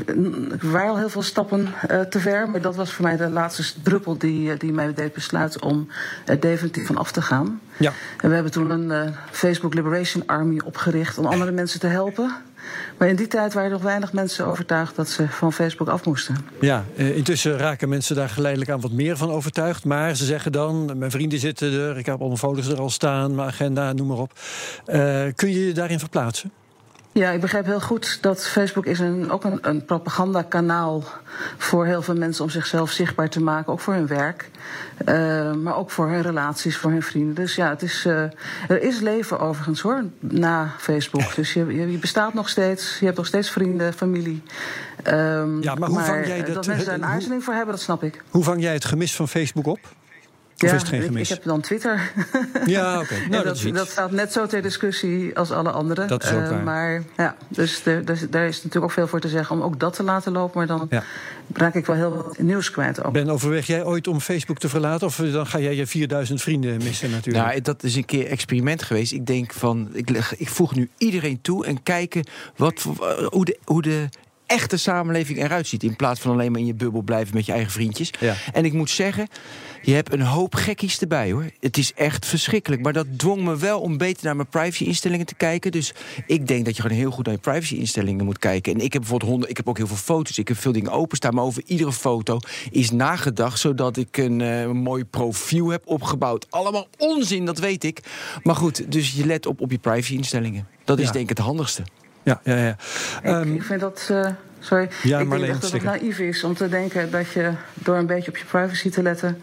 Er 0.61 0.71
waren 0.71 0.89
al 0.89 0.97
heel 0.97 1.09
veel 1.09 1.21
stappen 1.21 1.67
uh, 1.91 1.99
te 2.01 2.19
ver, 2.19 2.49
maar 2.49 2.61
dat 2.61 2.75
was 2.75 2.93
voor 2.93 3.05
mij 3.05 3.17
de 3.17 3.29
laatste 3.29 3.63
druppel 3.81 4.17
die, 4.17 4.57
die 4.57 4.71
mij 4.71 4.93
deed 4.93 5.13
besluiten 5.13 5.61
om 5.61 5.87
er 6.25 6.39
definitief 6.39 6.85
van 6.85 6.97
af 6.97 7.11
te 7.11 7.21
gaan. 7.21 7.61
Ja. 7.77 7.93
En 8.21 8.27
we 8.29 8.33
hebben 8.33 8.51
toen 8.51 8.69
een 8.69 9.13
Facebook 9.31 9.73
Liberation 9.73 10.23
Army 10.25 10.61
opgericht 10.65 11.17
om 11.17 11.25
andere 11.25 11.51
mensen 11.51 11.79
te 11.79 11.87
helpen. 11.87 12.35
Maar 12.97 13.07
in 13.07 13.15
die 13.15 13.27
tijd 13.27 13.53
waren 13.53 13.71
nog 13.71 13.81
weinig 13.81 14.13
mensen 14.13 14.45
overtuigd 14.45 14.95
dat 14.95 15.09
ze 15.09 15.27
van 15.27 15.53
Facebook 15.53 15.87
af 15.87 16.05
moesten. 16.05 16.35
Ja, 16.59 16.85
intussen 16.95 17.57
raken 17.57 17.89
mensen 17.89 18.15
daar 18.15 18.29
geleidelijk 18.29 18.71
aan 18.71 18.81
wat 18.81 18.91
meer 18.91 19.17
van 19.17 19.31
overtuigd. 19.31 19.85
Maar 19.85 20.15
ze 20.15 20.25
zeggen 20.25 20.51
dan: 20.51 20.97
mijn 20.97 21.11
vrienden 21.11 21.39
zitten 21.39 21.73
er, 21.73 21.97
ik 21.97 22.05
heb 22.05 22.21
al 22.21 22.37
foto's 22.37 22.67
er 22.67 22.79
al 22.79 22.89
staan, 22.89 23.35
mijn 23.35 23.47
agenda, 23.47 23.93
noem 23.93 24.07
maar 24.07 24.17
op. 24.17 24.33
Uh, 24.87 25.23
kun 25.35 25.49
je 25.51 25.65
je 25.65 25.73
daarin 25.73 25.99
verplaatsen? 25.99 26.51
Ja, 27.13 27.29
ik 27.29 27.41
begrijp 27.41 27.65
heel 27.65 27.81
goed 27.81 28.17
dat 28.21 28.47
Facebook 28.47 28.85
is 28.85 28.99
een, 28.99 29.31
ook 29.31 29.43
een, 29.43 29.57
een 29.61 29.85
propagandakanaal 29.85 31.03
voor 31.57 31.85
heel 31.85 32.01
veel 32.01 32.15
mensen 32.15 32.43
om 32.43 32.49
zichzelf 32.49 32.91
zichtbaar 32.91 33.29
te 33.29 33.41
maken, 33.41 33.73
ook 33.73 33.79
voor 33.79 33.93
hun 33.93 34.07
werk, 34.07 34.49
uh, 35.05 35.53
maar 35.53 35.75
ook 35.75 35.91
voor 35.91 36.09
hun 36.09 36.21
relaties, 36.21 36.77
voor 36.77 36.91
hun 36.91 37.03
vrienden. 37.03 37.35
Dus 37.35 37.55
ja, 37.55 37.69
het 37.69 37.81
is, 37.81 38.05
uh, 38.05 38.21
er 38.67 38.81
is 38.81 38.99
leven 38.99 39.39
overigens 39.39 39.81
hoor, 39.81 40.03
na 40.19 40.73
Facebook. 40.77 41.35
Dus 41.35 41.53
je, 41.53 41.91
je, 41.91 41.97
bestaat 41.97 42.33
nog 42.33 42.49
steeds, 42.49 42.99
je 42.99 43.05
hebt 43.05 43.17
nog 43.17 43.27
steeds 43.27 43.49
vrienden, 43.49 43.93
familie. 43.93 44.43
Um, 45.07 45.61
ja, 45.63 45.75
maar 45.75 45.89
hoe 45.89 45.99
vang 45.99 46.27
jij 46.27 46.43
dat? 46.43 46.53
Dat 46.53 46.67
mensen 46.67 46.85
daar 46.85 46.95
een 46.95 47.05
aarzeling 47.15 47.43
voor 47.43 47.53
hebben, 47.53 47.73
dat 47.73 47.83
snap 47.83 48.03
ik. 48.03 48.23
Hoe 48.29 48.43
vang 48.43 48.61
jij 48.61 48.73
het 48.73 48.85
gemis 48.85 49.15
van 49.15 49.27
Facebook 49.27 49.65
op? 49.65 49.79
Ja, 50.69 50.75
is 50.75 50.81
het 50.81 50.89
geen 50.89 51.01
gemis? 51.01 51.21
Ik, 51.21 51.37
ik, 51.37 51.43
heb 51.43 51.43
dan 51.43 51.61
Twitter. 51.61 52.01
Ja, 52.65 52.93
oké. 52.93 53.03
Okay. 53.03 53.25
Nou, 53.25 53.43
dat, 53.43 53.61
dat, 53.61 53.73
dat, 53.73 53.89
staat 53.89 54.11
net 54.11 54.31
zo 54.31 54.45
ter 54.45 54.61
discussie 54.61 55.37
als 55.37 55.51
alle 55.51 55.71
andere. 55.71 56.05
Dat 56.05 56.23
is 56.23 56.31
ook 56.31 56.49
waar. 56.49 56.59
Uh, 56.59 56.63
maar 56.63 57.03
ja, 57.17 57.35
dus 57.47 57.83
daar 58.29 58.47
is 58.47 58.55
natuurlijk 58.55 58.83
ook 58.83 58.91
veel 58.91 59.07
voor 59.07 59.19
te 59.19 59.29
zeggen 59.29 59.55
om 59.55 59.61
ook 59.61 59.79
dat 59.79 59.93
te 59.93 60.03
laten 60.03 60.31
lopen. 60.31 60.57
Maar 60.57 60.67
dan 60.67 60.87
ja. 60.89 61.03
raak 61.53 61.75
ik 61.75 61.85
wel 61.85 61.95
heel 61.95 62.15
wat 62.15 62.37
nieuws 62.39 62.71
kwijt. 62.71 63.03
Ook. 63.03 63.13
Ben, 63.13 63.29
overweeg 63.29 63.67
jij 63.67 63.83
ooit 63.83 64.07
om 64.07 64.19
Facebook 64.19 64.57
te 64.57 64.69
verlaten? 64.69 65.07
Of 65.07 65.15
dan 65.15 65.47
ga 65.47 65.59
jij 65.59 65.75
je 65.75 65.87
4000 65.87 66.41
vrienden 66.41 66.77
missen 66.83 67.09
natuurlijk? 67.11 67.45
Nou, 67.45 67.61
dat 67.61 67.83
is 67.83 67.95
een 67.95 68.05
keer 68.05 68.27
experiment 68.27 68.83
geweest. 68.83 69.11
Ik 69.11 69.25
denk 69.25 69.53
van, 69.53 69.89
ik, 69.93 70.09
ik 70.37 70.49
voeg 70.49 70.75
nu 70.75 70.89
iedereen 70.97 71.41
toe 71.41 71.65
en 71.65 71.83
kijken 71.83 72.23
wat, 72.55 72.87
hoe 73.29 73.45
de, 73.45 73.57
hoe 73.63 73.81
de 73.81 74.09
echte 74.51 74.77
samenleving 74.77 75.43
eruit 75.43 75.67
ziet. 75.67 75.83
In 75.83 75.95
plaats 75.95 76.19
van 76.19 76.31
alleen 76.31 76.51
maar 76.51 76.59
in 76.59 76.65
je 76.65 76.73
bubbel 76.73 77.01
blijven 77.01 77.35
met 77.35 77.45
je 77.45 77.51
eigen 77.51 77.71
vriendjes. 77.71 78.09
Ja. 78.19 78.35
En 78.53 78.65
ik 78.65 78.73
moet 78.73 78.89
zeggen, 78.89 79.27
je 79.81 79.93
hebt 79.93 80.13
een 80.13 80.21
hoop 80.21 80.55
gekkies 80.55 80.99
erbij 80.99 81.31
hoor. 81.31 81.45
Het 81.59 81.77
is 81.77 81.93
echt 81.93 82.25
verschrikkelijk. 82.25 82.81
Maar 82.81 82.93
dat 82.93 83.05
dwong 83.17 83.41
me 83.43 83.57
wel 83.57 83.79
om 83.81 83.97
beter 83.97 84.25
naar 84.25 84.35
mijn 84.35 84.47
privacy-instellingen 84.47 85.25
te 85.25 85.35
kijken. 85.35 85.71
Dus 85.71 85.93
ik 86.25 86.47
denk 86.47 86.65
dat 86.65 86.75
je 86.75 86.81
gewoon 86.81 86.97
heel 86.97 87.11
goed 87.11 87.25
naar 87.25 87.33
je 87.33 87.39
privacy-instellingen 87.39 88.25
moet 88.25 88.39
kijken. 88.39 88.73
En 88.73 88.79
ik 88.79 88.93
heb 88.93 89.01
bijvoorbeeld 89.01 89.31
honden, 89.31 89.49
ik 89.49 89.57
heb 89.57 89.69
ook 89.69 89.77
heel 89.77 89.87
veel 89.87 89.95
foto's. 89.95 90.37
Ik 90.37 90.47
heb 90.47 90.57
veel 90.57 90.71
dingen 90.71 90.91
openstaan. 90.91 91.33
Maar 91.33 91.43
over 91.43 91.63
iedere 91.65 91.93
foto 91.93 92.39
is 92.71 92.91
nagedacht. 92.91 93.59
Zodat 93.59 93.97
ik 93.97 94.17
een, 94.17 94.39
uh, 94.39 94.61
een 94.61 94.77
mooi 94.77 95.05
profiel 95.05 95.69
heb 95.69 95.81
opgebouwd. 95.85 96.45
Allemaal 96.49 96.87
onzin, 96.97 97.45
dat 97.45 97.59
weet 97.59 97.83
ik. 97.83 97.99
Maar 98.43 98.55
goed, 98.55 98.91
dus 98.91 99.11
je 99.11 99.25
let 99.25 99.45
op 99.45 99.61
op 99.61 99.71
je 99.71 99.77
privacy-instellingen. 99.77 100.67
Dat 100.83 100.99
is 100.99 101.05
Ja. 101.05 101.11
denk 101.11 101.29
ik 101.29 101.37
het 101.37 101.45
handigste. 101.45 101.83
Ja, 102.23 102.41
ja, 102.43 102.55
ja. 102.55 102.75
Ik, 103.23 103.29
Um, 103.29 103.53
ik 103.53 103.63
vind 103.63 103.79
dat. 103.79 104.07
Uh, 104.11 104.27
sorry. 104.59 104.89
Ja, 105.03 105.19
ik 105.19 105.27
Marleen 105.27 105.45
denk 105.45 105.61
echt 105.61 105.61
dat 105.61 105.71
het 105.71 105.83
naïef 105.83 106.19
is 106.19 106.43
om 106.43 106.53
te 106.53 106.69
denken 106.69 107.11
dat 107.11 107.31
je 107.31 107.51
door 107.73 107.95
een 107.95 108.05
beetje 108.05 108.31
op 108.31 108.37
je 108.37 108.45
privacy 108.45 108.89
te 108.89 109.01
letten. 109.01 109.41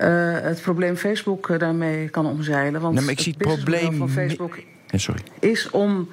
Uh, 0.00 0.40
het 0.40 0.60
probleem 0.62 0.96
Facebook 0.96 1.48
uh, 1.48 1.58
daarmee 1.58 2.08
kan 2.08 2.26
omzeilen. 2.26 2.80
Want 2.80 2.94
Nee, 2.94 3.04
maar 3.04 3.12
ik 3.12 3.20
zie 3.20 3.34
het 3.38 3.42
businessmodel 3.42 3.80
probleem 3.84 3.98
van 3.98 4.10
Facebook 4.10 4.58
sorry. 4.92 5.20
is 5.40 5.70
om 5.70 6.08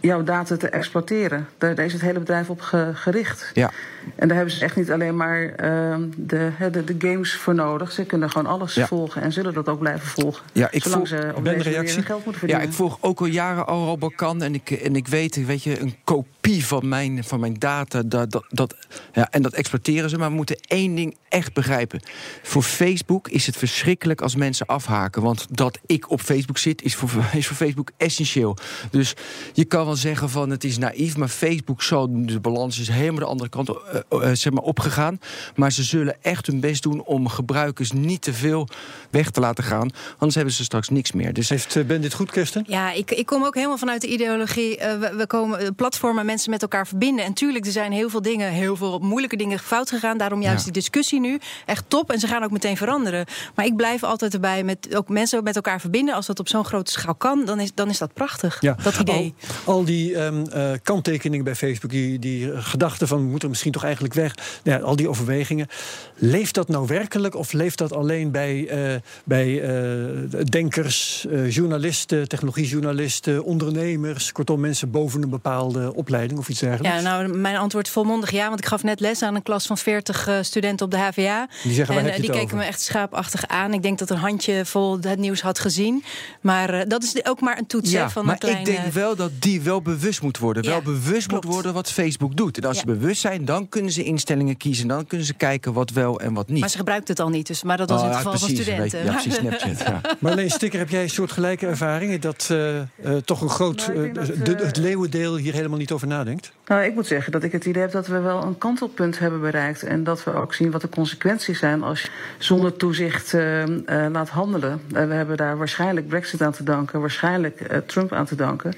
jouw 0.00 0.22
data 0.22 0.56
te 0.56 0.68
exploiteren. 0.68 1.48
Daar, 1.58 1.74
daar 1.74 1.84
is 1.84 1.92
het 1.92 2.02
hele 2.02 2.18
bedrijf 2.18 2.50
op 2.50 2.60
ge- 2.60 2.90
gericht. 2.94 3.50
Ja. 3.54 3.70
En 4.16 4.28
daar 4.28 4.36
hebben 4.36 4.54
ze 4.54 4.64
echt 4.64 4.76
niet 4.76 4.90
alleen 4.90 5.16
maar 5.16 5.40
uh, 5.42 5.96
de, 6.16 6.50
de, 6.70 6.84
de 6.84 6.94
games 6.98 7.34
voor 7.34 7.54
nodig. 7.54 7.92
Ze 7.92 8.04
kunnen 8.04 8.30
gewoon 8.30 8.46
alles 8.46 8.74
Ja. 8.74 8.86
volgen 8.86 9.22
en 9.22 9.32
zullen 9.32 9.54
dat 9.54 9.68
ook 9.68 9.78
blijven 9.78 10.06
volgen. 10.08 10.42
Ja, 10.52 10.68
ik 10.70 10.82
Zolang 10.82 11.08
ze 11.08 11.32
op 11.34 11.44
deze 11.44 11.70
reactie? 11.70 12.02
geld 12.02 12.24
moeten 12.24 12.32
Ja, 12.32 12.38
verdienen. 12.38 12.66
ik 12.66 12.72
volg 12.72 12.98
ook 13.00 13.20
al 13.20 13.26
jaren 13.26 13.66
al 13.66 13.98
Balkan 13.98 14.42
en 14.42 14.54
ik, 14.54 14.70
en 14.70 14.96
ik 14.96 15.08
weet, 15.08 15.46
weet 15.46 15.62
je, 15.62 15.80
een 15.80 15.96
kopie 16.04 16.66
van 16.66 16.88
mijn, 16.88 17.24
van 17.24 17.40
mijn 17.40 17.54
data. 17.58 18.02
Dat, 18.02 18.30
dat, 18.30 18.44
dat, 18.48 18.76
ja, 19.12 19.28
en 19.30 19.42
dat 19.42 19.52
exploiteren 19.52 20.10
ze. 20.10 20.18
Maar 20.18 20.28
we 20.28 20.34
moeten 20.34 20.56
één 20.60 20.94
ding 20.94 21.16
echt 21.28 21.52
begrijpen. 21.52 22.00
Voor 22.42 22.62
Facebook 22.62 23.28
is 23.28 23.46
het 23.46 23.56
verschrikkelijk 23.56 24.20
als 24.20 24.36
mensen 24.36 24.66
afhaken. 24.66 25.22
Want 25.22 25.46
dat 25.50 25.78
ik 25.86 26.10
op 26.10 26.20
Facebook 26.20 26.58
zit, 26.58 26.82
is 26.82 26.94
voor, 26.94 27.10
is 27.32 27.46
voor 27.46 27.56
Facebook 27.56 27.90
essentieel. 27.96 28.56
Dus 28.90 29.14
je 29.52 29.64
kan 29.64 29.88
wel 29.90 29.98
zeggen 29.98 30.30
van 30.30 30.50
het 30.50 30.64
is 30.64 30.78
naïef, 30.78 31.16
maar 31.16 31.28
Facebook 31.28 31.82
zal, 31.82 32.08
de 32.26 32.40
balans 32.40 32.78
is 32.78 32.88
helemaal 32.88 33.18
de 33.20 33.24
andere 33.26 33.48
kant 33.50 33.68
eh, 33.68 33.74
eh, 34.10 34.34
zeg 34.36 34.52
maar, 34.52 34.62
opgegaan. 34.62 35.20
Maar 35.56 35.72
ze 35.72 35.82
zullen 35.82 36.16
echt 36.22 36.46
hun 36.46 36.60
best 36.60 36.82
doen 36.82 37.02
om 37.04 37.28
gebruikers 37.28 37.92
niet 37.92 38.22
te 38.22 38.32
veel 38.32 38.68
weg 39.10 39.30
te 39.30 39.40
laten 39.40 39.64
gaan. 39.64 39.90
Anders 40.12 40.34
hebben 40.34 40.54
ze 40.54 40.64
straks 40.64 40.88
niks 40.88 41.12
meer. 41.12 41.32
Dus 41.32 41.48
heeft 41.48 41.76
eh, 41.76 41.84
Ben 41.84 42.00
dit 42.00 42.14
goed, 42.14 42.30
Kirsten? 42.30 42.64
Ja, 42.66 42.92
ik, 42.92 43.10
ik 43.10 43.26
kom 43.26 43.44
ook 43.44 43.54
helemaal 43.54 43.78
vanuit 43.78 44.00
de 44.00 44.08
ideologie. 44.08 44.76
eh, 44.78 44.98
we, 44.98 45.14
we 45.16 45.26
komen 45.26 45.58
eh, 45.58 45.68
platformen 45.76 46.26
mensen 46.26 46.50
met 46.50 46.62
elkaar 46.62 46.86
verbinden. 46.86 47.24
En 47.24 47.32
tuurlijk, 47.32 47.66
er 47.66 47.72
zijn 47.72 47.92
heel 47.92 48.10
veel 48.10 48.22
dingen, 48.22 48.50
heel 48.52 48.76
veel 48.76 48.98
moeilijke 48.98 49.36
dingen 49.36 49.58
fout 49.58 49.88
gegaan. 49.90 50.18
Daarom 50.18 50.42
juist 50.42 50.58
Ja. 50.58 50.64
die 50.64 50.72
discussie 50.72 51.20
nu. 51.20 51.38
Echt 51.66 51.84
top. 51.88 52.10
En 52.10 52.18
ze 52.20 52.26
gaan 52.26 52.42
ook 52.44 52.50
meteen 52.50 52.76
veranderen. 52.76 53.26
Maar 53.54 53.64
ik 53.64 53.76
blijf 53.76 54.02
altijd 54.02 54.34
erbij 54.34 54.64
met 54.64 54.94
ook 54.96 55.08
mensen 55.08 55.42
met 55.44 55.56
elkaar 55.56 55.80
verbinden. 55.80 56.14
Als 56.14 56.26
dat 56.26 56.38
op 56.38 56.48
zo'n 56.48 56.64
grote 56.64 56.90
schaal 56.90 57.14
kan, 57.14 57.44
dan 57.44 57.60
is, 57.60 57.70
dan 57.74 57.88
is 57.88 57.98
dat 57.98 58.12
prachtig. 58.14 58.60
Ja. 58.60 58.76
Dat 58.82 58.96
idee. 58.98 59.34
Al, 59.64 59.74
al 59.74 59.79
die 59.84 60.16
ehm, 60.16 60.44
eh, 60.44 60.70
kanttekeningen 60.82 61.44
bij 61.44 61.54
Facebook, 61.54 61.90
die, 61.90 62.18
die 62.18 62.56
gedachten 62.56 63.08
van 63.08 63.18
we 63.18 63.24
moeten 63.24 63.48
misschien 63.48 63.72
toch 63.72 63.84
eigenlijk 63.84 64.14
weg. 64.14 64.34
Ja, 64.62 64.78
al 64.78 64.96
die 64.96 65.08
overwegingen. 65.08 65.66
Leeft 66.14 66.54
dat 66.54 66.68
nou 66.68 66.86
werkelijk 66.86 67.34
of 67.34 67.52
leeft 67.52 67.78
dat 67.78 67.92
alleen 67.92 68.30
bij, 68.30 68.68
eh, 68.68 69.00
bij 69.24 69.62
eh, 69.62 70.44
denkers, 70.44 71.26
journalisten, 71.48 72.28
technologiejournalisten, 72.28 73.44
ondernemers, 73.44 74.32
kortom 74.32 74.60
mensen 74.60 74.90
boven 74.90 75.22
een 75.22 75.30
bepaalde 75.30 75.94
opleiding 75.94 76.38
of 76.38 76.48
iets 76.48 76.60
dergelijks? 76.60 76.96
Ja, 76.96 77.02
nou, 77.02 77.38
mijn 77.38 77.56
antwoord 77.56 77.88
volmondig 77.88 78.30
ja. 78.30 78.48
Want 78.48 78.60
ik 78.60 78.66
gaf 78.66 78.82
net 78.82 79.00
les 79.00 79.22
aan 79.22 79.34
een 79.34 79.42
klas 79.42 79.66
van 79.66 79.78
40 79.78 80.26
eh, 80.26 80.38
studenten 80.40 80.86
op 80.86 80.92
de 80.92 80.98
HVA. 80.98 81.48
Die 81.62 81.72
zeggen, 81.72 81.96
en 81.96 82.20
die 82.20 82.30
keken 82.30 82.44
over? 82.44 82.56
me 82.56 82.64
echt 82.64 82.80
schaapachtig 82.80 83.46
aan. 83.46 83.72
Ik 83.72 83.82
denk 83.82 83.98
dat 83.98 84.10
een 84.10 84.16
handje 84.16 84.64
vol 84.64 84.98
het 85.00 85.18
nieuws 85.18 85.40
had 85.40 85.58
gezien. 85.58 86.04
Maar 86.40 86.88
dat 86.88 87.02
is 87.02 87.24
ook 87.24 87.40
maar 87.40 87.58
een 87.58 87.66
toets 87.66 87.90
Ja, 87.90 88.10
van 88.10 88.24
maar 88.24 88.34
een 88.34 88.40
kleine... 88.40 88.60
ik 88.60 88.66
denk 88.66 88.92
wel 88.92 89.16
dat 89.16 89.30
die 89.38 89.60
wel 89.60 89.69
bewust 89.78 90.22
moet 90.22 90.38
worden. 90.38 90.62
Ja, 90.62 90.70
wel 90.70 90.82
bewust 90.82 91.26
klopt. 91.26 91.44
moet 91.44 91.52
worden 91.54 91.72
wat 91.74 91.90
Facebook 91.90 92.36
doet. 92.36 92.58
En 92.58 92.64
als 92.64 92.74
Ja. 92.76 92.80
ze 92.80 92.86
bewust 92.86 93.20
zijn, 93.20 93.44
dan 93.44 93.68
kunnen 93.68 93.92
ze 93.92 94.02
instellingen 94.04 94.56
kiezen. 94.56 94.88
Dan 94.88 95.06
kunnen 95.06 95.26
ze 95.26 95.34
kijken 95.34 95.72
wat 95.72 95.90
wel 95.90 96.20
en 96.20 96.34
wat 96.34 96.48
niet. 96.48 96.60
Maar 96.60 96.68
ze 96.68 96.76
gebruikt 96.76 97.08
het 97.08 97.20
al 97.20 97.28
niet, 97.28 97.46
dus, 97.46 97.62
maar 97.62 97.76
dat 97.76 97.90
was 97.90 98.00
Oh, 98.00 98.06
in 98.06 98.12
het 98.14 98.22
ja, 98.24 98.30
geval 98.30 98.46
precies, 98.48 98.66
van 98.66 98.74
studenten. 98.74 98.98
weet 98.98 99.06
je. 99.06 99.12
Ja, 99.12 99.20
precies, 99.20 99.34
Snapchat. 99.34 100.02
Ja. 100.02 100.16
Marleen 100.20 100.50
Stikker, 100.50 100.78
heb 100.78 100.88
jij 100.88 101.02
een 101.02 101.10
soort 101.10 101.32
gelijke 101.32 101.66
ervaringen? 101.66 102.20
Dat 102.20 102.48
eh, 102.50 102.78
eh, 102.78 102.84
toch 103.24 103.40
een 103.40 103.48
groot. 103.48 103.86
Nou, 103.86 104.08
eh, 104.08 104.14
dat, 104.14 104.26
de- 104.58 104.64
het 104.64 104.76
leeuwendeel 104.76 105.36
hier 105.36 105.52
helemaal 105.52 105.78
niet 105.78 105.92
over 105.92 106.06
nadenkt? 106.06 106.52
Nou, 106.66 106.82
ik 106.82 106.94
moet 106.94 107.06
zeggen 107.06 107.32
dat 107.32 107.42
ik 107.42 107.52
het 107.52 107.64
idee 107.64 107.82
heb 107.82 107.92
dat 107.92 108.06
we 108.06 108.18
wel 108.18 108.42
een 108.42 108.58
kantelpunt 108.58 109.18
hebben 109.18 109.40
bereikt. 109.40 109.82
En 109.82 110.04
dat 110.04 110.24
we 110.24 110.32
ook 110.34 110.54
zien 110.54 110.70
wat 110.70 110.80
de 110.80 110.88
consequenties 110.88 111.58
zijn 111.58 111.82
als 111.82 112.02
je 112.02 112.08
zonder 112.38 112.76
toezicht 112.76 113.32
uh, 113.32 113.66
uh, 113.66 113.76
laat 114.12 114.28
handelen. 114.28 114.80
Uh, 114.92 115.04
we 115.06 115.14
hebben 115.14 115.36
daar 115.36 115.58
waarschijnlijk 115.58 116.08
Brexit 116.08 116.42
aan 116.42 116.52
te 116.52 116.64
danken, 116.64 117.00
waarschijnlijk 117.00 117.82
Trump 117.86 118.12
aan 118.12 118.26
te 118.26 118.34
danken. 118.34 118.72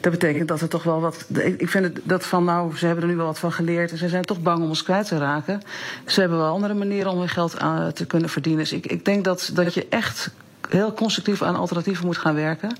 Dat 0.00 0.12
betekent 0.12 0.23
dat 0.46 0.60
er 0.60 0.68
toch 0.68 0.82
wel 0.82 1.00
wat. 1.00 1.26
Ik 1.58 1.68
vind 1.68 1.84
het, 1.84 2.00
dat 2.02 2.26
van 2.26 2.44
nou, 2.44 2.76
ze 2.76 2.86
hebben 2.86 3.04
er 3.04 3.10
nu 3.10 3.16
wel 3.16 3.26
wat 3.26 3.38
van 3.38 3.52
geleerd 3.52 3.90
en 3.90 3.98
ze 3.98 4.08
zijn 4.08 4.24
toch 4.24 4.40
bang 4.40 4.62
om 4.62 4.68
ons 4.68 4.82
kwijt 4.82 5.06
te 5.06 5.18
raken. 5.18 5.62
Ze 6.06 6.20
hebben 6.20 6.38
wel 6.38 6.52
andere 6.52 6.74
manieren 6.74 7.10
om 7.10 7.18
hun 7.18 7.28
geld 7.28 7.58
aan 7.58 7.92
te 7.92 8.06
kunnen 8.06 8.28
verdienen. 8.28 8.60
Dus 8.60 8.72
ik, 8.72 8.86
ik 8.86 9.04
denk 9.04 9.24
dat, 9.24 9.50
dat 9.54 9.74
je 9.74 9.86
echt 9.88 10.30
heel 10.68 10.92
constructief 10.92 11.42
aan 11.42 11.56
alternatieven 11.56 12.06
moet 12.06 12.18
gaan 12.18 12.34
werken. 12.34 12.76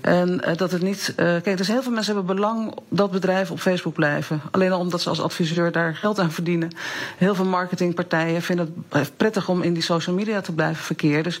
En 0.00 0.42
uh, 0.48 0.56
dat 0.56 0.70
het 0.70 0.82
niet. 0.82 1.08
Uh, 1.16 1.16
kijk, 1.16 1.56
dus 1.56 1.68
heel 1.68 1.82
veel 1.82 1.92
mensen 1.92 2.14
hebben 2.14 2.36
belang 2.36 2.74
dat 2.88 3.10
bedrijven 3.10 3.54
op 3.54 3.60
Facebook 3.60 3.94
blijven. 3.94 4.40
Alleen 4.50 4.72
al 4.72 4.80
omdat 4.80 5.00
ze 5.00 5.08
als 5.08 5.20
adviseur 5.20 5.72
daar 5.72 5.94
geld 5.94 6.18
aan 6.18 6.32
verdienen. 6.32 6.70
Heel 7.16 7.34
veel 7.34 7.44
marketingpartijen 7.44 8.42
vinden 8.42 8.84
het 8.88 9.16
prettig 9.16 9.48
om 9.48 9.62
in 9.62 9.72
die 9.72 9.82
social 9.82 10.16
media 10.16 10.40
te 10.40 10.52
blijven 10.52 10.84
verkeren. 10.84 11.22
Dus 11.22 11.40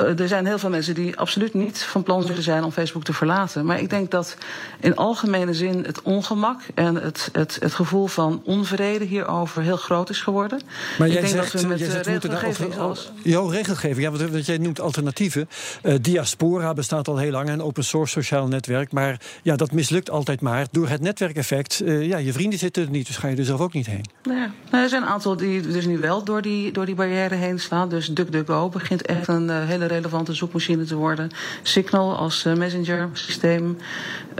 uh, 0.00 0.20
er 0.20 0.28
zijn 0.28 0.46
heel 0.46 0.58
veel 0.58 0.70
mensen 0.70 0.94
die 0.94 1.16
absoluut 1.16 1.54
niet 1.54 1.82
van 1.82 2.02
plan 2.02 2.22
zullen 2.22 2.42
zijn 2.42 2.64
om 2.64 2.72
Facebook 2.72 3.04
te 3.04 3.12
verlaten. 3.12 3.66
Maar 3.66 3.80
ik 3.80 3.90
denk 3.90 4.10
dat 4.10 4.36
in 4.80 4.96
algemene 4.96 5.54
zin 5.54 5.84
het 5.84 6.02
ongemak 6.02 6.60
en 6.74 6.94
het, 6.94 7.28
het, 7.32 7.56
het 7.60 7.74
gevoel 7.74 8.06
van 8.06 8.40
onvrede 8.44 9.04
hierover 9.04 9.62
heel 9.62 9.76
groot 9.76 10.10
is 10.10 10.20
geworden. 10.20 10.60
Maar 10.98 11.06
ik 11.06 11.12
jij 11.12 11.22
denk 11.22 11.34
zegt, 11.34 11.52
dat 11.52 11.60
we 11.60 11.68
met 11.68 11.78
jij 11.78 11.90
zegt, 11.90 12.06
regelgeving 12.06 12.72
zoals. 12.74 13.12
Jouw 13.22 13.48
regelgeving, 13.48 14.00
ja, 14.00 14.10
wat, 14.10 14.30
wat 14.30 14.46
jij 14.46 14.58
noemt 14.58 14.80
alternatieven. 14.80 15.48
Uh, 15.82 15.94
Diaspora 16.00 16.74
bestaat 16.74 17.08
al 17.08 17.16
heel 17.16 17.30
lang, 17.30 17.48
een 17.48 17.62
open 17.62 17.84
source 17.84 18.12
sociaal 18.12 18.46
netwerk. 18.46 18.92
Maar 18.92 19.20
ja, 19.42 19.56
dat 19.56 19.72
mislukt 19.72 20.10
altijd 20.10 20.40
maar. 20.40 20.66
Door 20.70 20.88
het 20.88 21.00
netwerkeffect, 21.00 21.80
uh, 21.84 22.06
ja, 22.06 22.16
je 22.16 22.32
vrienden 22.32 22.58
zitten 22.58 22.82
er 22.82 22.90
niet, 22.90 23.06
dus 23.06 23.16
ga 23.16 23.28
je 23.28 23.36
er 23.36 23.44
zelf 23.44 23.60
ook 23.60 23.72
niet 23.72 23.86
heen. 23.86 24.04
Nou 24.22 24.38
ja, 24.38 24.50
nou, 24.70 24.82
er 24.82 24.88
zijn 24.88 25.02
een 25.02 25.08
aantal 25.08 25.36
die 25.36 25.60
dus 25.60 25.86
nu 25.86 25.98
wel 25.98 26.24
door 26.24 26.42
die, 26.42 26.72
door 26.72 26.86
die 26.86 26.94
barrière 26.94 27.34
heen 27.34 27.60
slaan. 27.60 27.88
Dus 27.88 28.06
DuckDuckGo 28.06 28.68
begint 28.68 29.02
echt 29.02 29.28
een 29.28 29.50
hele 29.76 29.94
relevante 29.94 30.34
zoekmachine 30.34 30.84
te 30.84 30.94
worden. 30.94 31.30
Signal 31.62 32.16
als 32.16 32.44
uh, 32.44 32.54
messenger 32.54 33.08
systeem. 33.12 33.78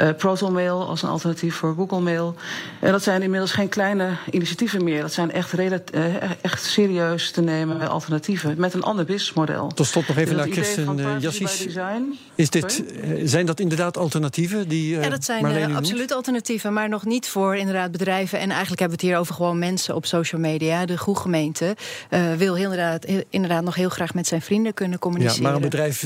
Uh, 0.03 0.09
ProtonMail 0.17 0.89
als 0.89 1.03
een 1.03 1.09
alternatief 1.09 1.55
voor 1.55 1.75
Google 1.75 2.01
Mail. 2.01 2.35
En 2.81 2.93
dat 2.93 3.03
zijn 3.03 3.23
inmiddels 3.23 3.53
geen 3.53 3.69
kleine 3.69 4.09
initiatieven 4.31 4.85
meer. 4.85 5.01
Dat 5.01 5.13
zijn 5.13 5.33
echt, 5.33 5.55
echt 6.41 6.65
serieus 6.65 7.31
te 7.31 7.41
nemen 7.41 7.89
alternatieven 7.89 8.55
met 8.59 8.75
een 8.75 8.83
ander 8.83 9.05
businessmodel. 9.05 9.69
Tot 9.75 9.87
slot 9.87 10.09
nog 10.09 10.17
even 10.17 10.37
Dus 10.37 10.45
naar 10.45 10.55
Kirsten 10.55 11.21
Jassies. 11.21 11.67
Is 12.35 12.51
dit, 12.51 12.85
zijn 13.25 13.47
dat 13.47 13.61
inderdaad 13.61 13.97
alternatieven 13.97 14.69
die 14.69 14.97
uh, 14.97 15.03
Ja, 15.03 15.11
dat 15.11 15.25
zijn 15.25 15.71
uh, 15.71 15.77
absoluut 15.77 16.13
alternatieven, 16.13 16.73
maar 16.73 16.89
nog 16.89 17.05
niet 17.05 17.29
voor 17.29 17.57
inderdaad 17.57 17.93
bedrijven. 17.93 18.39
En 18.39 18.51
eigenlijk 18.51 18.81
hebben 18.81 18.99
we 18.99 19.05
het 19.05 19.13
hier 19.13 19.21
over 19.21 19.35
gewoon 19.35 19.59
mensen 19.59 19.95
op 19.95 20.07
social 20.07 20.41
media. 20.41 20.87
De 20.87 20.99
groegemeente 20.99 21.77
uh, 22.11 22.35
wil 22.35 22.55
heel 22.55 22.65
inderdaad, 22.65 23.07
inderdaad 23.31 23.65
nog 23.65 23.75
heel 23.75 23.89
graag 23.89 24.15
met 24.15 24.27
zijn 24.27 24.43
vrienden 24.43 24.75
kunnen 24.75 24.99
communiceren. 24.99 25.26
Ja, 25.35 25.43
maar 25.43 25.55
een 25.55 25.61
bedrijf, 25.61 25.99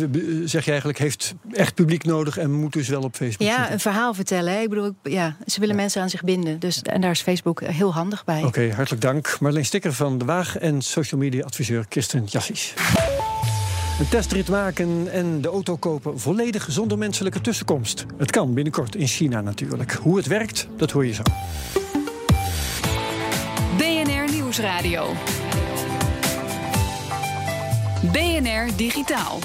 zeg 0.44 0.64
je 0.64 0.70
eigenlijk, 0.70 0.98
heeft 0.98 1.34
echt 1.52 1.74
publiek 1.74 2.04
nodig 2.04 2.38
en 2.38 2.52
moet 2.52 2.72
dus 2.72 2.88
wel 2.88 3.02
op 3.02 3.14
Facebook 3.14 3.48
Ja, 3.48 3.54
zitten. 3.56 3.72
een 3.72 3.80
verhaal 3.80 4.14
vertellen. 4.14 4.52
Hè? 4.52 4.60
Ik 4.60 4.68
bedoel, 4.68 4.94
ja, 5.02 5.36
ze 5.46 5.60
willen 5.60 5.74
ja. 5.74 5.80
mensen 5.80 6.02
aan 6.02 6.10
zich 6.10 6.24
binden. 6.24 6.58
Dus, 6.58 6.82
en 6.82 7.00
daar 7.00 7.10
is 7.10 7.20
Facebook 7.20 7.60
heel 7.60 7.92
handig 7.94 8.24
bij. 8.24 8.38
Oké, 8.38 8.46
okay, 8.46 8.70
hartelijk 8.70 9.02
dank. 9.02 9.36
Marleen 9.40 9.64
Stikker 9.64 9.92
van 9.92 10.18
De 10.18 10.24
Waag 10.24 10.58
en 10.58 10.82
social 10.82 11.20
media 11.20 11.44
adviseur 11.44 11.86
Kirsten 11.88 12.24
Jassies. 12.24 12.74
Een 14.00 14.08
testrit 14.08 14.48
maken 14.48 15.12
en 15.12 15.40
de 15.40 15.48
auto 15.48 15.76
kopen 15.76 16.20
volledig 16.20 16.66
zonder 16.70 16.98
menselijke 16.98 17.40
tussenkomst. 17.40 18.06
Het 18.16 18.30
kan 18.30 18.54
binnenkort 18.54 18.96
in 18.96 19.06
China 19.06 19.40
natuurlijk. 19.40 19.92
Hoe 19.92 20.16
het 20.16 20.26
werkt, 20.26 20.68
dat 20.76 20.90
hoor 20.90 21.06
je 21.06 21.12
zo. 21.12 21.22
BNR 23.76 24.32
Nieuwsradio. 24.32 25.14
BNR 28.00 28.76
Digitaal. 28.76 29.38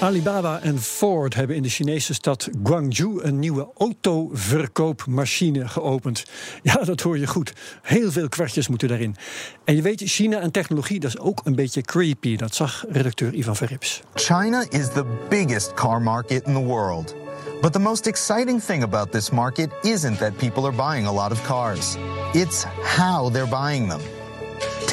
Alibaba 0.00 0.60
en 0.60 0.80
Ford 0.80 1.34
hebben 1.34 1.56
in 1.56 1.62
de 1.62 1.68
Chinese 1.68 2.14
stad 2.14 2.48
Guangzhou 2.62 3.22
een 3.22 3.38
nieuwe 3.38 3.68
autoverkoopmachine 3.78 5.68
geopend. 5.68 6.24
Ja, 6.62 6.74
dat 6.74 7.00
hoor 7.00 7.18
je 7.18 7.26
goed. 7.26 7.52
Heel 7.82 8.12
veel 8.12 8.28
kwartjes 8.28 8.68
moeten 8.68 8.88
daarin. 8.88 9.16
En 9.64 9.76
je 9.76 9.82
weet, 9.82 10.02
China 10.04 10.40
en 10.40 10.50
technologie, 10.50 11.00
dat 11.00 11.10
is 11.10 11.18
ook 11.18 11.40
een 11.44 11.54
beetje 11.54 11.80
creepy. 11.80 12.36
Dat 12.36 12.54
zag 12.54 12.84
redacteur 12.88 13.34
Ivan 13.34 13.56
Verrips. 13.56 14.02
China 14.14 14.64
is 14.70 14.88
the 14.92 15.04
biggest 15.28 15.74
car 15.74 16.02
market 16.02 16.46
in 16.46 16.52
the 16.52 16.64
world. 16.64 17.14
But 17.60 17.72
the 17.72 17.78
most 17.78 18.06
exciting 18.06 18.62
thing 18.62 18.82
about 18.82 19.12
this 19.12 19.30
market 19.30 19.70
isn't 19.82 20.18
that 20.18 20.36
people 20.36 20.62
are 20.62 20.76
buying 20.76 21.06
a 21.06 21.12
lot 21.12 21.30
of 21.30 21.46
cars. 21.46 21.96
It's 22.32 22.64
how 22.96 23.32
they're 23.32 23.48
buying 23.48 23.88
them. 23.88 24.00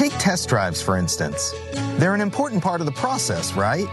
Take 0.02 0.16
test 0.16 0.48
drives, 0.48 0.82
for 0.82 0.96
instance. 0.96 1.54
They're 1.98 2.14
an 2.14 2.20
important 2.20 2.62
part 2.62 2.80
of 2.80 2.86
the 2.86 2.92
process, 2.92 3.52
right? 3.52 3.86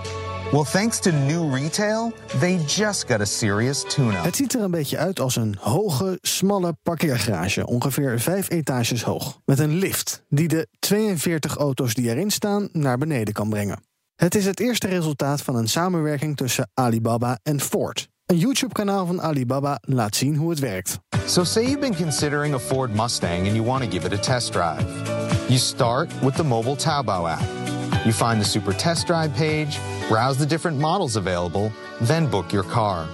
Well, 0.51 0.63
thanks 0.63 1.00
to 1.00 1.12
new 1.12 1.54
retail, 1.54 2.13
they 2.39 2.58
just 2.66 3.08
got 3.08 3.22
a 3.22 3.25
serious 3.25 3.84
tune-up. 3.84 4.24
Het 4.24 4.36
ziet 4.36 4.54
er 4.54 4.62
een 4.62 4.72
beetje 4.72 4.98
uit 4.98 5.20
als 5.20 5.36
een 5.36 5.58
hoge, 5.60 6.18
smalle 6.22 6.78
parkeergarage, 6.84 7.66
ongeveer 7.66 8.20
vijf 8.20 8.50
etages 8.50 9.04
hoog. 9.04 9.39
Met 9.46 9.60
een 9.60 9.78
lift 9.78 10.24
die 10.30 10.48
de 10.48 10.68
42 10.80 11.56
auto's 11.56 11.94
die 11.94 12.10
erin 12.10 12.32
staan 12.32 12.70
naar 12.72 12.98
beneden 12.98 13.34
kan 13.34 13.50
brengen. 13.50 13.84
Het 14.16 14.36
is 14.36 14.46
het 14.46 14.60
eerste 14.60 14.88
resultaat 14.88 15.42
van 15.42 15.56
een 15.56 15.70
samenwerking 15.70 16.38
tussen 16.38 16.70
Alibaba 16.74 17.39
en 17.44 17.62
Ford. 17.62 18.08
Een 18.25 18.38
YouTube-kanaal 18.38 19.06
van 19.06 19.22
Alibaba 19.22 19.78
laat 19.82 20.16
zien 20.16 20.36
hoe 20.36 20.50
het 20.50 20.60
werkt. 20.60 21.00
So 21.25 21.44
say 21.44 21.63
you've 21.63 21.80
been 21.80 21.96
considering 21.96 22.54
a 22.54 22.60
Ford 22.60 22.96
Mustang 22.96 23.48
and 23.48 23.56
you 23.56 23.63
want 23.63 23.84
to 23.84 23.89
give 23.89 24.06
it 24.06 24.13
a 24.13 24.22
test 24.22 24.51
drive. 24.51 25.19
You 25.50 25.57
start 25.57 26.09
with 26.21 26.36
the 26.36 26.43
mobile 26.43 26.75
Taobao 26.75 27.29
app. 27.29 28.05
You 28.05 28.13
find 28.13 28.39
the 28.39 28.45
Super 28.45 28.74
Test 28.74 29.07
Drive 29.07 29.33
page, 29.33 29.79
browse 30.07 30.38
the 30.38 30.45
different 30.45 30.77
models 30.77 31.15
available, 31.15 31.71
then 32.01 32.29
book 32.29 32.53
your 32.53 32.63
car. 32.63 33.07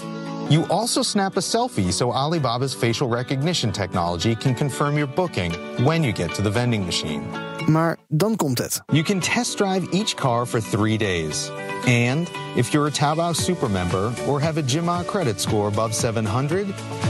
You 0.49 0.65
also 0.67 1.01
snap 1.01 1.37
a 1.37 1.39
selfie 1.39 1.91
so 1.91 2.11
Alibaba's 2.11 2.73
facial 2.73 3.07
recognition 3.07 3.71
technology 3.71 4.35
can 4.35 4.53
confirm 4.53 4.97
your 4.97 5.07
booking 5.07 5.53
when 5.83 6.03
you 6.03 6.11
get 6.11 6.33
to 6.35 6.41
the 6.41 6.51
vending 6.51 6.85
machine. 6.85 7.44
Maar 7.67 7.97
dan 8.07 8.35
komt 8.35 8.57
het. 8.57 8.81
You 8.87 9.03
can 9.03 9.19
test 9.19 9.57
drive 9.57 9.89
each 9.89 10.13
car 10.13 10.45
for 10.45 10.61
three 10.61 10.97
days. 10.97 11.51
And 11.85 12.29
if 12.55 12.71
you're 12.71 12.87
a 12.87 12.91
Taobao 12.91 13.33
Super 13.35 13.69
member 13.69 14.11
or 14.27 14.41
have 14.41 14.59
a 14.59 14.63
Jima 14.63 15.05
credit 15.05 15.41
score 15.41 15.67
above 15.67 15.93
700, 15.93 16.67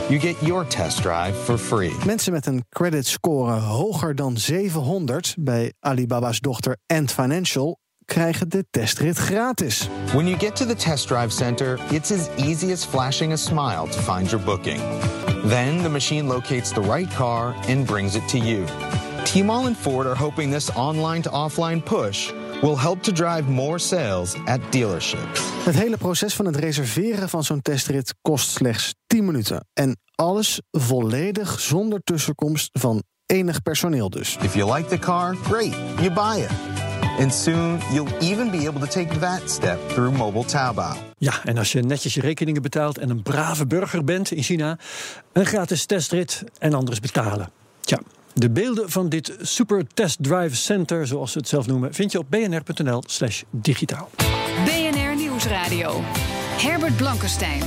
you 0.09 0.19
get 0.19 0.35
your 0.41 0.67
test 0.67 1.01
drive 1.01 1.35
for 1.43 1.57
free. 1.57 1.93
Mensen 2.05 2.33
met 2.33 2.45
een 2.45 2.65
credit 2.69 3.07
score 3.07 3.51
hoger 3.51 4.15
dan 4.15 4.37
700 4.37 5.35
bij 5.39 5.73
Alibaba's 5.79 6.39
dochter 6.39 6.77
Ant 6.85 7.11
Financial 7.11 7.79
krijgen 8.05 8.49
de 8.49 8.65
testrit 8.69 9.17
gratis. 9.17 9.87
When 10.13 10.27
you 10.27 10.39
get 10.39 10.55
to 10.55 10.65
the 10.65 10.75
test 10.75 11.07
drive 11.07 11.29
center, 11.29 11.79
it's 11.91 12.11
as 12.11 12.27
easy 12.35 12.71
as 12.71 12.85
flashing 12.85 13.31
a 13.31 13.35
smile 13.35 13.87
to 13.87 13.99
find 13.99 14.29
your 14.29 14.45
booking. 14.45 14.79
Then 15.47 15.81
the 15.81 15.89
machine 15.89 16.27
locates 16.27 16.71
the 16.71 16.81
right 16.81 17.15
car 17.15 17.55
and 17.67 17.85
brings 17.85 18.15
it 18.15 18.27
to 18.27 18.37
you. 18.37 18.65
Tmall 19.35 19.65
and 19.65 19.77
Ford 19.77 20.05
are 20.05 20.15
hoping 20.15 20.51
this 20.51 20.69
online 20.75 21.21
to 21.21 21.29
offline 21.29 21.83
push 21.83 22.31
will 22.61 22.77
help 22.77 23.01
to 23.01 23.11
drive 23.11 23.49
more 23.49 23.79
sales 23.79 24.35
at 24.45 24.59
dealerships. 24.71 25.39
Het 25.65 25.75
hele 25.75 25.97
proces 25.97 26.35
van 26.35 26.45
het 26.45 26.55
reserveren 26.55 27.29
van 27.29 27.43
zo'n 27.43 27.61
testrit 27.61 28.13
kost 28.21 28.49
slechts 28.49 28.95
10 29.07 29.25
minuten. 29.25 29.67
En 29.73 29.97
alles 30.15 30.61
volledig 30.71 31.59
zonder 31.59 31.99
tussenkomst 32.03 32.69
van 32.71 33.03
enig 33.25 33.61
personeel 33.61 34.09
dus. 34.09 34.37
If 34.41 34.53
you 34.53 34.73
like 34.73 34.89
the 34.89 34.99
car, 34.99 35.35
great, 35.35 35.73
you 35.99 36.11
buy 36.13 36.41
it. 36.41 36.51
And 37.19 37.33
soon 37.33 37.79
you'll 37.91 38.17
even 38.19 38.51
be 38.51 38.67
able 38.67 38.79
to 38.79 38.87
take 38.87 39.19
that 39.19 39.41
step 39.45 39.89
through 39.89 40.17
mobile 40.17 40.45
Taobao. 40.45 40.95
Ja, 41.17 41.33
en 41.43 41.57
als 41.57 41.71
je 41.71 41.81
netjes 41.81 42.13
je 42.13 42.21
rekeningen 42.21 42.61
betaalt 42.61 42.97
en 42.97 43.09
een 43.09 43.21
brave 43.21 43.67
burger 43.67 44.03
bent 44.03 44.31
in 44.31 44.43
China, 44.43 44.77
een 45.33 45.45
gratis 45.45 45.85
testrit 45.85 46.43
en 46.59 46.73
anders 46.73 46.99
betalen. 46.99 47.49
Tja, 47.81 47.99
de 48.35 48.49
beelden 48.49 48.89
van 48.89 49.09
dit 49.09 49.35
Super 49.41 49.83
Test 49.93 50.23
Drive 50.23 50.55
Center, 50.55 51.07
zoals 51.07 51.31
ze 51.31 51.37
het 51.37 51.47
zelf 51.47 51.67
noemen, 51.67 51.93
vind 51.93 52.11
je 52.11 52.19
op 52.19 52.25
bnr.nl/slash 52.29 53.43
digitaal. 53.49 54.09
BNR 54.65 55.15
Nieuwsradio. 55.15 56.01
Herbert 56.57 56.95
Blankenstein. 56.97 57.61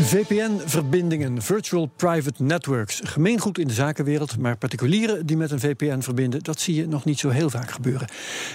VPN-verbindingen, 0.00 1.42
virtual 1.42 1.86
private 1.96 2.42
networks. 2.42 3.00
Gemeengoed 3.04 3.58
in 3.58 3.68
de 3.68 3.74
zakenwereld, 3.74 4.38
maar 4.38 4.56
particulieren 4.56 5.26
die 5.26 5.36
met 5.36 5.50
een 5.50 5.60
VPN 5.60 6.00
verbinden, 6.00 6.42
dat 6.42 6.60
zie 6.60 6.74
je 6.74 6.88
nog 6.88 7.04
niet 7.04 7.18
zo 7.18 7.28
heel 7.28 7.50
vaak 7.50 7.70
gebeuren. 7.70 8.08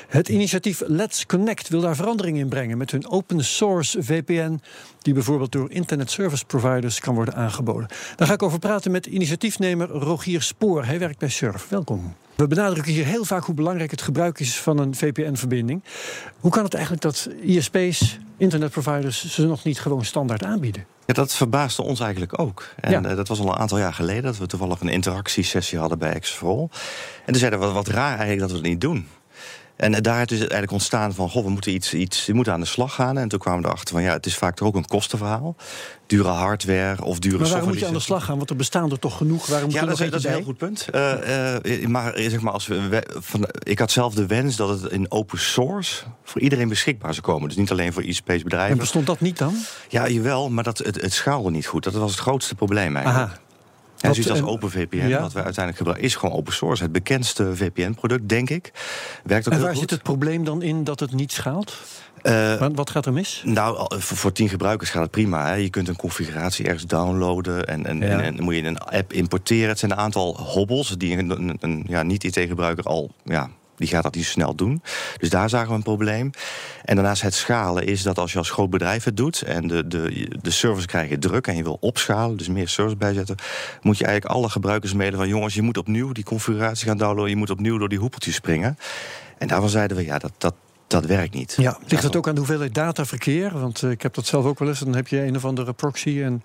Het 0.08 0.30
initiatief 0.30 0.84
Let's 0.86 1.26
Connect 1.26 1.70
wil 1.70 1.82
daar 1.82 1.96
verandering 1.96 2.38
in 2.38 2.50
brengen 2.50 2.78
met 2.78 2.92
hun 2.92 3.10
open 3.10 3.46
source 3.46 4.04
VPN, 4.04 4.60
die 5.02 5.14
bijvoorbeeld 5.14 5.52
door 5.52 5.72
internet 5.72 6.12
service 6.12 6.46
providers 6.46 7.00
kan 7.00 7.16
worden 7.16 7.36
aangeboden. 7.36 7.88
Daar 8.16 8.28
ga 8.28 8.34
ik 8.34 8.44
over 8.44 8.60
praten 8.60 8.92
met 8.92 9.06
initiatiefnemer 9.06 9.88
Rogier 9.88 10.42
Spoor. 10.42 10.86
Hij 10.86 11.00
werkt 11.00 11.20
bij 11.20 11.30
Surf. 11.30 11.70
Welkom. 11.70 12.16
We 12.36 12.48
benadrukken 12.48 12.94
hier 12.94 13.06
heel 13.06 13.26
vaak 13.26 13.44
hoe 13.44 13.56
belangrijk 13.56 13.92
het 13.92 14.02
gebruik 14.02 14.40
is 14.40 14.60
van 14.60 14.78
een 14.78 14.96
VPN-verbinding. 14.96 15.84
Hoe 16.40 16.52
kan 16.52 16.64
het 16.64 16.74
eigenlijk 16.74 17.04
dat 17.04 17.30
ISP's, 17.42 18.18
internetproviders, 18.38 19.34
ze 19.34 19.46
nog 19.46 19.64
niet 19.64 19.80
gewoon 19.80 20.06
standaard 20.06 20.44
aanbieden? 20.44 20.96
Ja, 21.08 21.14
dat 21.14 21.34
verbaasde 21.34 21.82
ons 21.82 22.00
eigenlijk 22.00 22.40
ook. 22.40 22.68
En 22.80 22.92
Ja. 22.92 23.10
eh, 23.10 23.16
dat 23.16 23.28
was 23.28 23.40
al 23.40 23.48
een 23.48 23.56
aantal 23.56 23.78
jaar 23.78 23.94
geleden 23.94 24.24
dat 24.24 24.38
we 24.38 24.46
toevallig 24.46 24.82
een 24.82 24.90
interactiesessie 24.90 25.80
hadden 25.80 25.98
bij 26.00 26.14
Exfrol. 26.14 26.70
En 27.26 27.32
toen 27.32 27.36
zeiden 27.36 27.60
we 27.60 27.66
wat, 27.66 27.74
wat 27.74 27.88
raar 27.88 28.10
eigenlijk 28.10 28.40
dat 28.40 28.50
we 28.50 28.56
het 28.58 28.66
niet 28.66 28.82
doen. 28.82 29.08
En 29.78 29.94
eh, 29.94 30.02
daar 30.02 30.22
is 30.22 30.30
het 30.30 30.40
eigenlijk 30.40 30.72
ontstaan 30.72 31.14
van, 31.14 31.30
goh, 31.30 31.44
we 31.44 31.50
moeten, 31.50 31.74
iets, 31.74 31.94
iets, 31.94 32.26
we 32.26 32.34
moeten 32.34 32.54
aan 32.54 32.60
de 32.60 32.66
slag 32.66 32.94
gaan. 32.94 33.18
En 33.18 33.28
toen 33.28 33.40
kwamen 33.40 33.62
we 33.62 33.68
erachter 33.68 33.94
van, 33.96 34.04
ja, 34.04 34.12
het 34.14 34.26
is 34.26 34.36
vaak 34.36 34.56
toch 34.56 34.68
ook 34.68 34.76
een 34.76 34.86
kostenverhaal. 34.86 35.56
Dure 36.08 36.28
hardware 36.28 37.04
of 37.04 37.20
dure 37.20 37.38
Maar 37.38 37.48
waarom 37.50 37.68
moet 37.70 37.80
je 37.80 37.88
aan 37.88 37.94
de 37.94 38.00
slag 38.00 38.26
gaan? 38.26 38.38
Want 38.38 38.50
er 38.50 38.56
bestaan 38.56 38.92
er 38.92 39.00
toch 39.00 39.18
genoeg? 39.18 39.48
Waarom 39.48 39.70
Ja, 39.72 39.86
dat 39.86 40.00
is, 40.00 40.10
dat 40.10 40.20
is 40.20 40.26
een 40.26 40.32
heel 40.32 40.44
goed 40.44 40.58
punt. 40.58 40.88
Eh, 40.92 41.56
eh, 41.56 41.88
maar 41.88 42.14
zeg 42.18 42.42
maar, 42.42 42.54
als 42.54 42.68
we, 42.68 42.88
we- 42.88 43.08
van, 43.20 43.48
ik 43.64 43.80
had 43.80 43.92
zelf 43.92 44.14
de 44.14 44.26
wens 44.26 44.56
dat 44.56 44.82
het 44.82 44.92
in 44.92 45.12
open 45.12 45.40
source 45.40 46.04
voor 46.24 46.42
iedereen 46.42 46.70
beschikbaar 46.70 47.14
zou 47.14 47.26
komen. 47.26 47.48
Dus 47.48 47.58
niet 47.58 47.72
alleen 47.72 47.94
voor 47.94 48.04
e-space 48.04 48.24
bij? 48.26 48.36
En 48.38 48.44
bedrijven. 48.44 48.78
bestond 48.78 49.06
dat 49.06 49.20
niet 49.22 49.38
dan? 49.38 49.56
Ja, 49.90 50.08
jawel, 50.10 50.50
maar 50.50 50.64
dat, 50.64 50.78
het, 50.78 51.02
het 51.02 51.14
schaalde 51.14 51.52
niet 51.52 51.68
goed. 51.68 51.84
Dat 51.84 51.94
was 51.94 52.12
het 52.12 52.20
grootste 52.20 52.56
probleem 52.56 52.96
eigenlijk. 52.96 53.26
Aha. 53.32 53.38
En 54.02 54.14
zoiets 54.14 54.30
als 54.30 54.40
en- 54.40 54.46
OpenVPN, 54.48 54.96
ja? 55.08 55.22
wat 55.22 55.32
we 55.34 55.44
uiteindelijk 55.44 55.78
gebruiken, 55.78 56.06
is 56.06 56.16
gewoon 56.16 56.36
open 56.36 56.54
source. 56.54 56.84
Het 56.84 56.92
bekendste 56.92 57.56
VPN-product, 57.56 58.30
denk 58.30 58.50
ik. 58.50 58.72
Werkt 59.24 59.46
ook 59.48 59.52
En 59.54 59.58
heel 59.58 59.62
waar 59.68 59.72
goed. 59.76 59.82
zit 59.82 59.90
het 59.90 60.04
probleem 60.04 60.44
dan 60.44 60.62
in 60.62 60.84
dat 60.84 61.00
het 61.00 61.14
niet 61.14 61.32
schaalt? 61.32 61.78
Eh, 62.22 62.56
Wat, 62.60 62.72
wat 62.76 62.90
gaat 62.90 63.06
er 63.06 63.14
mis? 63.14 63.42
nou, 63.46 63.78
al- 63.78 63.92
voor, 64.00 64.18
voor 64.18 64.32
tien 64.32 64.50
gebruikers 64.50 64.90
gaat 64.90 65.02
het 65.02 65.12
prima. 65.12 65.46
Hè. 65.48 65.54
Je 65.54 65.70
kunt 65.70 65.88
een 65.88 65.96
configuratie 65.96 66.66
ergens 66.66 66.86
downloaden 66.86 67.66
en, 67.68 67.86
en, 67.86 67.98
Ja. 68.00 68.06
en, 68.08 68.20
en 68.22 68.36
dan 68.36 68.44
moet 68.46 68.56
je 68.56 68.64
een 68.64 68.78
app 68.78 69.14
importeren. 69.14 69.70
Het 69.70 69.80
zijn 69.80 69.92
een 69.92 69.98
aantal 69.98 70.38
hobbels 70.42 70.96
die 70.98 71.18
een, 71.18 71.30
een, 71.30 71.58
een 71.60 71.86
ja, 71.88 72.04
niet-IT-gebruiker 72.04 72.84
al... 72.84 73.12
Ja, 73.24 73.50
die 73.78 73.88
gaat 73.88 74.04
dat 74.04 74.16
niet 74.16 74.26
zo 74.26 74.32
snel 74.32 74.56
doen. 74.56 74.82
Dus 75.18 75.30
daar 75.30 75.50
zagen 75.50 75.70
we 75.70 75.76
een 75.76 75.84
probleem. 75.84 76.30
En 76.84 76.96
daarnaast 76.96 77.22
het 77.22 77.34
schalen 77.34 77.86
is 77.86 78.04
dat 78.04 78.18
als 78.20 78.32
je 78.32 78.38
als 78.38 78.50
groot 78.50 78.70
bedrijf 78.70 79.04
het 79.04 79.18
doet... 79.18 79.42
en 79.42 79.68
de, 79.68 79.88
de, 79.88 80.30
de 80.42 80.52
servers 80.52 80.86
krijgen 80.86 81.20
druk 81.20 81.48
en 81.48 81.56
je 81.56 81.64
wil 81.64 81.78
opschalen... 81.80 82.38
dus 82.38 82.48
meer 82.48 82.68
servers 82.68 82.98
bijzetten... 82.98 83.36
moet 83.82 83.98
je 83.98 84.06
eigenlijk 84.06 84.36
alle 84.36 84.50
gebruikers 84.50 84.94
mailen 84.94 85.18
van... 85.18 85.28
jongens, 85.28 85.54
je 85.54 85.62
moet 85.62 85.78
opnieuw 85.78 86.12
die 86.12 86.24
configuratie 86.24 86.88
gaan 86.88 86.98
downloaden... 86.98 87.30
je 87.30 87.36
moet 87.36 87.50
opnieuw 87.50 87.78
door 87.78 87.90
die 87.90 88.00
hoepeltjes 88.00 88.36
springen. 88.36 88.78
En 89.38 89.48
daarvan 89.48 89.70
zeiden 89.70 89.98
we, 89.98 90.06
ja, 90.06 90.18
dat, 90.18 90.32
dat, 90.38 90.54
dat 90.88 91.06
werkt 91.06 91.34
niet. 91.34 91.56
Ja, 91.58 91.78
ligt 91.88 92.04
het 92.04 92.16
ook 92.16 92.28
aan 92.28 92.34
de 92.34 92.40
hoeveelheid 92.40 92.74
dataverkeer? 92.74 93.60
Want 93.60 93.84
eh, 93.84 93.90
ik 93.90 94.02
heb 94.02 94.14
dat 94.14 94.26
zelf 94.26 94.46
ook 94.46 94.60
wel 94.60 94.68
eens. 94.68 94.80
Dan 94.80 94.96
heb 94.96 95.08
je 95.08 95.22
een 95.22 95.36
of 95.36 95.46
andere 95.46 95.74
proxy 95.74 96.22
en 96.22 96.44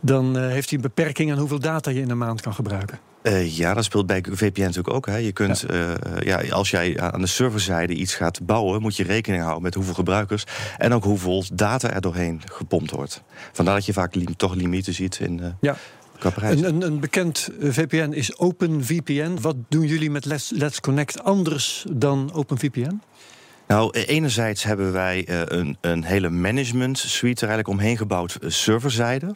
dan 0.00 0.38
eh, 0.38 0.48
heeft 0.48 0.70
hij 0.70 0.78
een 0.78 0.84
beperking 0.84 1.32
aan 1.32 1.38
hoeveel 1.38 1.58
data 1.58 1.90
je 1.90 2.00
in 2.00 2.10
een 2.10 2.18
maand 2.18 2.40
kan 2.40 2.54
gebruiken. 2.54 3.09
Eh, 3.22 3.56
ja, 3.56 3.74
dat 3.74 3.84
speelt 3.84 4.06
bij 4.06 4.24
VPN 4.30 4.60
natuurlijk 4.60 4.94
ook. 4.94 5.06
Hè. 5.06 5.16
Je 5.16 5.32
kunt, 5.32 5.64
ja. 5.68 6.40
ja, 6.40 6.52
als 6.52 6.70
jij 6.70 7.00
aan 7.00 7.20
de 7.20 7.26
serverzijde 7.26 7.94
iets 7.94 8.14
gaat 8.14 8.46
bouwen, 8.46 8.80
moet 8.82 8.96
je 8.96 9.04
rekening 9.04 9.42
houden 9.42 9.62
met 9.62 9.74
hoeveel 9.74 9.94
gebruikers 9.94 10.44
en 10.78 10.92
ook 10.92 11.04
hoeveel 11.04 11.44
data 11.52 11.90
er 11.90 12.00
doorheen 12.00 12.42
gepompt 12.52 12.90
wordt. 12.90 13.22
Vandaar 13.52 13.74
dat 13.74 13.86
je 13.86 13.92
vaak 13.92 14.14
li 14.14 14.26
toch 14.36 14.54
limieten 14.54 14.94
ziet 14.94 15.18
in. 15.20 15.40
eh, 15.40 15.46
Ja. 15.60 15.76
Een, 16.34 16.64
een, 16.64 16.82
een 16.82 17.00
bekend 17.00 17.48
eh, 17.60 17.70
VPN 17.72 18.10
is 18.12 18.38
OpenVPN. 18.38 19.38
Wat 19.40 19.56
doen 19.68 19.86
jullie 19.86 20.10
met 20.10 20.24
Let's, 20.24 20.50
Let's 20.54 20.80
Connect 20.80 21.22
anders 21.24 21.84
dan 21.92 22.30
OpenVPN? 22.32 23.00
Nou, 23.66 23.90
eh, 23.98 24.08
enerzijds 24.08 24.62
hebben 24.62 24.92
wij 24.92 25.24
eh, 25.26 25.40
een, 25.44 25.76
een 25.80 26.04
hele 26.04 26.30
management 26.30 26.98
suite 26.98 27.40
er 27.46 27.48
eigenlijk 27.50 27.80
omheen 27.80 27.96
gebouwd, 27.96 28.34
eh, 28.34 28.50
serverzijde. 28.50 29.34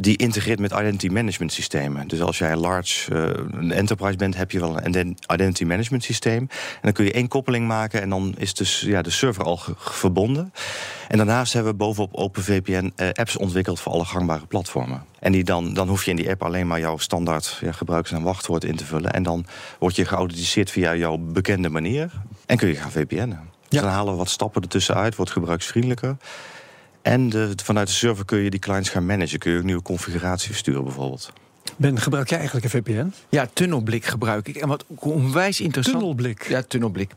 Die 0.00 0.16
integreert 0.16 0.58
met 0.58 0.72
identity 0.72 1.08
management 1.08 1.52
systemen. 1.52 2.08
Dus 2.08 2.20
als 2.20 2.38
jij 2.38 2.52
een 2.52 2.58
large 2.58 3.14
eh, 3.14 3.44
een 3.60 3.72
enterprise 3.72 4.16
bent, 4.16 4.36
heb 4.36 4.50
je 4.50 4.60
wel 4.60 4.76
een 4.76 4.88
ident- 4.88 5.32
identity 5.32 5.64
management 5.64 6.04
systeem. 6.04 6.40
En 6.40 6.80
dan 6.82 6.92
kun 6.92 7.04
je 7.04 7.12
één 7.12 7.28
koppeling 7.28 7.66
maken 7.66 8.00
en 8.02 8.08
dan 8.08 8.34
is 8.36 8.54
dus 8.54 8.80
ja, 8.80 9.02
de 9.02 9.10
server 9.10 9.44
al 9.44 9.60
verbonden. 9.76 10.52
En 11.08 11.16
daarnaast 11.16 11.52
hebben 11.52 11.72
we 11.72 11.78
bovenop 11.78 12.14
OpenVPN 12.14 12.92
eh, 12.96 13.08
apps 13.12 13.36
ontwikkeld 13.36 13.80
voor 13.80 13.92
alle 13.92 14.04
gangbare 14.04 14.46
platformen. 14.46 15.04
En 15.18 15.32
die 15.32 15.44
dan, 15.44 15.74
dan 15.74 15.88
hoef 15.88 16.04
je 16.04 16.10
in 16.10 16.16
die 16.16 16.30
app 16.30 16.42
alleen 16.42 16.66
maar 16.66 16.80
jouw 16.80 16.98
standaard 16.98 17.58
ja, 17.60 17.72
gebruikersnaam 17.72 18.22
wachtwoord 18.22 18.64
in 18.64 18.76
te 18.76 18.84
vullen. 18.84 19.12
En 19.12 19.22
dan 19.22 19.46
word 19.78 19.96
je 19.96 20.04
geauthenticeerd 20.04 20.70
via 20.70 20.94
jouw 20.94 21.16
bekende 21.16 21.68
manier. 21.68 22.12
En 22.46 22.56
kun 22.56 22.68
je 22.68 22.74
gaan 22.74 22.90
VPN'en. 22.90 23.40
Dus 23.68 23.80
dan 23.80 23.90
halen 23.90 24.12
we 24.12 24.18
wat 24.18 24.28
stappen 24.28 24.62
ertussen 24.62 24.94
uit, 24.94 25.16
wordt 25.16 25.30
gebruiksvriendelijker. 25.30 26.16
En 27.08 27.32
vanuit 27.64 27.86
de 27.86 27.92
server 27.92 28.24
kun 28.24 28.38
je 28.38 28.50
die 28.50 28.60
clients 28.60 28.88
gaan 28.88 29.06
managen. 29.06 29.38
Kun 29.38 29.50
je 29.50 29.58
ook 29.58 29.64
nieuwe 29.64 29.82
configuratie 29.82 30.48
versturen 30.48 30.84
bijvoorbeeld. 30.84 31.32
Ben, 31.80 32.00
gebruik 32.00 32.28
jij 32.28 32.38
eigenlijk 32.38 32.74
een 32.74 32.82
VPN? 32.82 33.12
Ja, 33.28 33.48
tunnelblik 33.52 34.04
gebruik 34.04 34.48
ik. 34.48 34.56
En 34.56 34.68
wat 34.68 34.84
onwijs 34.94 35.60
interessant... 35.60 35.98
Tunnelblik? 35.98 36.48
Ja, 36.48 36.62
tunnelblik. 36.62 37.10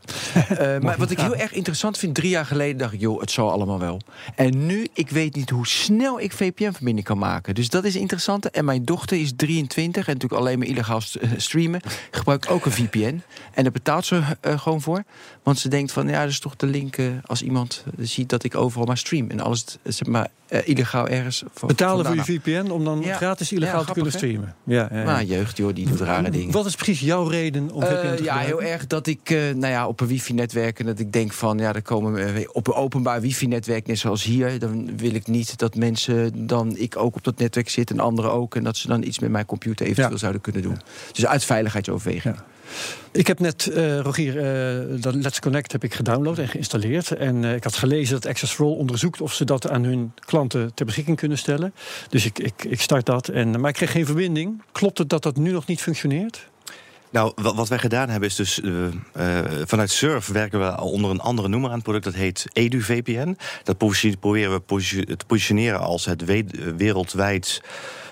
Eh, 0.52 0.78
maar 0.78 0.98
wat 0.98 1.10
ik 1.10 1.20
heel 1.20 1.36
erg 1.36 1.52
interessant 1.52 1.98
vind... 1.98 2.14
drie 2.14 2.28
jaar 2.30 2.46
geleden 2.46 2.76
dacht 2.78 2.92
ik, 2.92 3.00
joh, 3.00 3.20
het 3.20 3.30
zal 3.30 3.50
allemaal 3.50 3.78
wel. 3.78 4.00
En 4.34 4.66
nu, 4.66 4.86
ik 4.94 5.10
weet 5.10 5.34
niet 5.34 5.50
hoe 5.50 5.66
snel 5.66 6.20
ik 6.20 6.32
VPN-verbinding 6.32 7.06
kan 7.06 7.18
maken. 7.18 7.54
Dus 7.54 7.68
dat 7.68 7.84
is 7.84 7.96
interessant. 7.96 8.50
En 8.50 8.64
mijn 8.64 8.84
dochter 8.84 9.20
is 9.20 9.32
23 9.36 10.06
en 10.06 10.12
natuurlijk 10.12 10.40
alleen 10.40 10.58
maar 10.58 10.66
illegaal 10.68 11.00
st- 11.00 11.14
eh, 11.16 11.30
streamen. 11.36 11.80
Gebruikt 12.10 12.48
ook 12.48 12.64
een 12.66 12.72
VPN. 12.72 13.22
En 13.54 13.62
daar 13.62 13.72
betaalt 13.72 14.04
ze 14.06 14.20
eh, 14.40 14.60
gewoon 14.60 14.80
voor. 14.80 15.02
Want 15.42 15.58
ze 15.58 15.68
denkt 15.68 15.92
van, 15.92 16.08
ja, 16.08 16.20
dat 16.20 16.30
is 16.30 16.40
toch 16.40 16.56
de 16.56 16.66
link... 16.66 16.96
als 17.26 17.42
iemand 17.42 17.84
ziet 17.98 18.28
dat 18.28 18.44
ik 18.44 18.54
overal 18.54 18.86
maar 18.86 18.98
stream. 18.98 19.30
En 19.30 19.40
alles, 19.40 19.64
zeg 19.82 20.08
maar, 20.08 20.28
illegaal 20.64 21.08
ergens... 21.08 21.42
Betalen 21.66 22.06
voor 22.06 22.14
je 22.14 22.22
VPN 22.24 22.70
om 22.70 22.84
dan 22.84 23.00
Ja. 23.00 23.16
gratis 23.16 23.52
illegaal 23.52 23.80
Ja, 23.80 23.84
te 23.86 23.92
kunnen 23.92 24.10
grappig, 24.12 24.30
streamen. 24.30 24.51
Ja, 24.64 24.88
ja, 24.90 24.98
ja. 24.98 25.04
Maar 25.04 25.24
jeugd, 25.24 25.56
joh, 25.56 25.74
die 25.74 25.86
doet 25.88 26.00
rare 26.00 26.30
dingen. 26.30 26.52
Wat 26.52 26.66
is 26.66 26.74
precies 26.74 27.00
jouw 27.00 27.26
reden 27.26 27.70
om 27.70 27.82
VPN 27.82 27.92
Eh, 27.94 28.00
te 28.00 28.06
ja, 28.06 28.12
gebruiken? 28.14 28.46
heel 28.46 28.62
erg 28.62 28.86
dat 28.86 29.06
ik 29.06 29.30
eh, 29.30 29.38
nou 29.38 29.72
ja, 29.72 29.88
op 29.88 30.00
een 30.00 30.06
wifi-netwerk... 30.06 30.78
en 30.78 30.86
dat 30.86 30.98
ik 30.98 31.12
denk 31.12 31.32
van, 31.32 31.58
ja, 31.58 31.74
er 31.74 31.82
komen 31.82 32.34
eh, 32.36 32.48
op 32.52 32.66
een 32.66 32.74
openbaar 32.74 33.20
wifi-netwerk... 33.20 33.86
net 33.86 33.98
zoals 33.98 34.22
hier, 34.24 34.58
dan 34.58 34.96
wil 34.96 35.14
ik 35.14 35.26
niet 35.26 35.58
dat 35.58 35.74
mensen... 35.74 36.46
dan 36.46 36.76
ik 36.76 36.96
ook 36.96 37.16
op 37.16 37.24
dat 37.24 37.38
netwerk 37.38 37.68
zit 37.68 37.90
en 37.90 38.00
anderen 38.00 38.32
ook... 38.32 38.54
en 38.56 38.64
dat 38.64 38.76
ze 38.76 38.88
dan 38.88 39.02
iets 39.02 39.18
met 39.18 39.30
mijn 39.30 39.46
computer 39.46 39.86
eventueel 39.86 40.10
Ja. 40.10 40.16
zouden 40.18 40.40
kunnen 40.40 40.62
doen. 40.62 40.78
Dus 41.12 41.26
uit 41.26 41.44
veiligheidsoverweging. 41.44 42.34
Ik 43.12 43.26
heb 43.26 43.38
net, 43.38 43.66
eh, 43.66 43.98
Rogier, 43.98 44.38
eh, 44.38 45.00
dat 45.00 45.14
Let's 45.14 45.40
Connect 45.40 45.72
heb 45.72 45.84
ik 45.84 45.94
gedownload 45.94 46.38
en 46.38 46.48
geïnstalleerd. 46.48 47.10
En 47.10 47.44
eh, 47.44 47.54
ik 47.54 47.64
had 47.64 47.76
gelezen 47.76 48.14
dat 48.14 48.26
Access 48.26 48.52
for 48.52 48.66
All 48.66 48.72
onderzoekt 48.72 49.20
of 49.20 49.32
ze 49.32 49.44
dat 49.44 49.70
aan 49.70 49.84
hun 49.84 50.12
klanten 50.14 50.74
ter 50.74 50.86
beschikking 50.86 51.16
kunnen 51.16 51.38
stellen. 51.38 51.74
Dus 52.08 52.24
ik, 52.24 52.38
ik, 52.38 52.64
ik 52.64 52.80
start 52.80 53.06
dat. 53.06 53.28
En, 53.28 53.60
maar 53.60 53.70
ik 53.70 53.76
kreeg 53.76 53.90
geen 53.90 54.06
verbinding. 54.06 54.62
Klopt 54.72 54.98
het 54.98 55.08
dat 55.08 55.22
dat 55.22 55.36
nu 55.36 55.50
nog 55.50 55.66
niet 55.66 55.80
functioneert? 55.80 56.50
Nou, 57.10 57.32
wat, 57.34 57.68
wij 57.68 57.78
gedaan 57.78 58.08
hebben 58.08 58.28
is 58.28 58.34
dus... 58.34 58.60
vanuit 59.64 59.90
Surf 59.90 60.26
werken 60.26 60.60
we 60.60 60.80
onder 60.80 61.10
een 61.10 61.20
andere 61.20 61.48
noemer 61.48 61.68
aan 61.68 61.74
het 61.74 61.84
product. 61.84 62.04
Dat 62.04 62.14
heet 62.14 62.44
EduVPN. 62.52 63.36
Dat 63.62 63.78
proberen 64.20 64.52
we 64.52 64.62
te 65.16 65.26
positioneren 65.26 65.80
als 65.80 66.04
het 66.04 66.24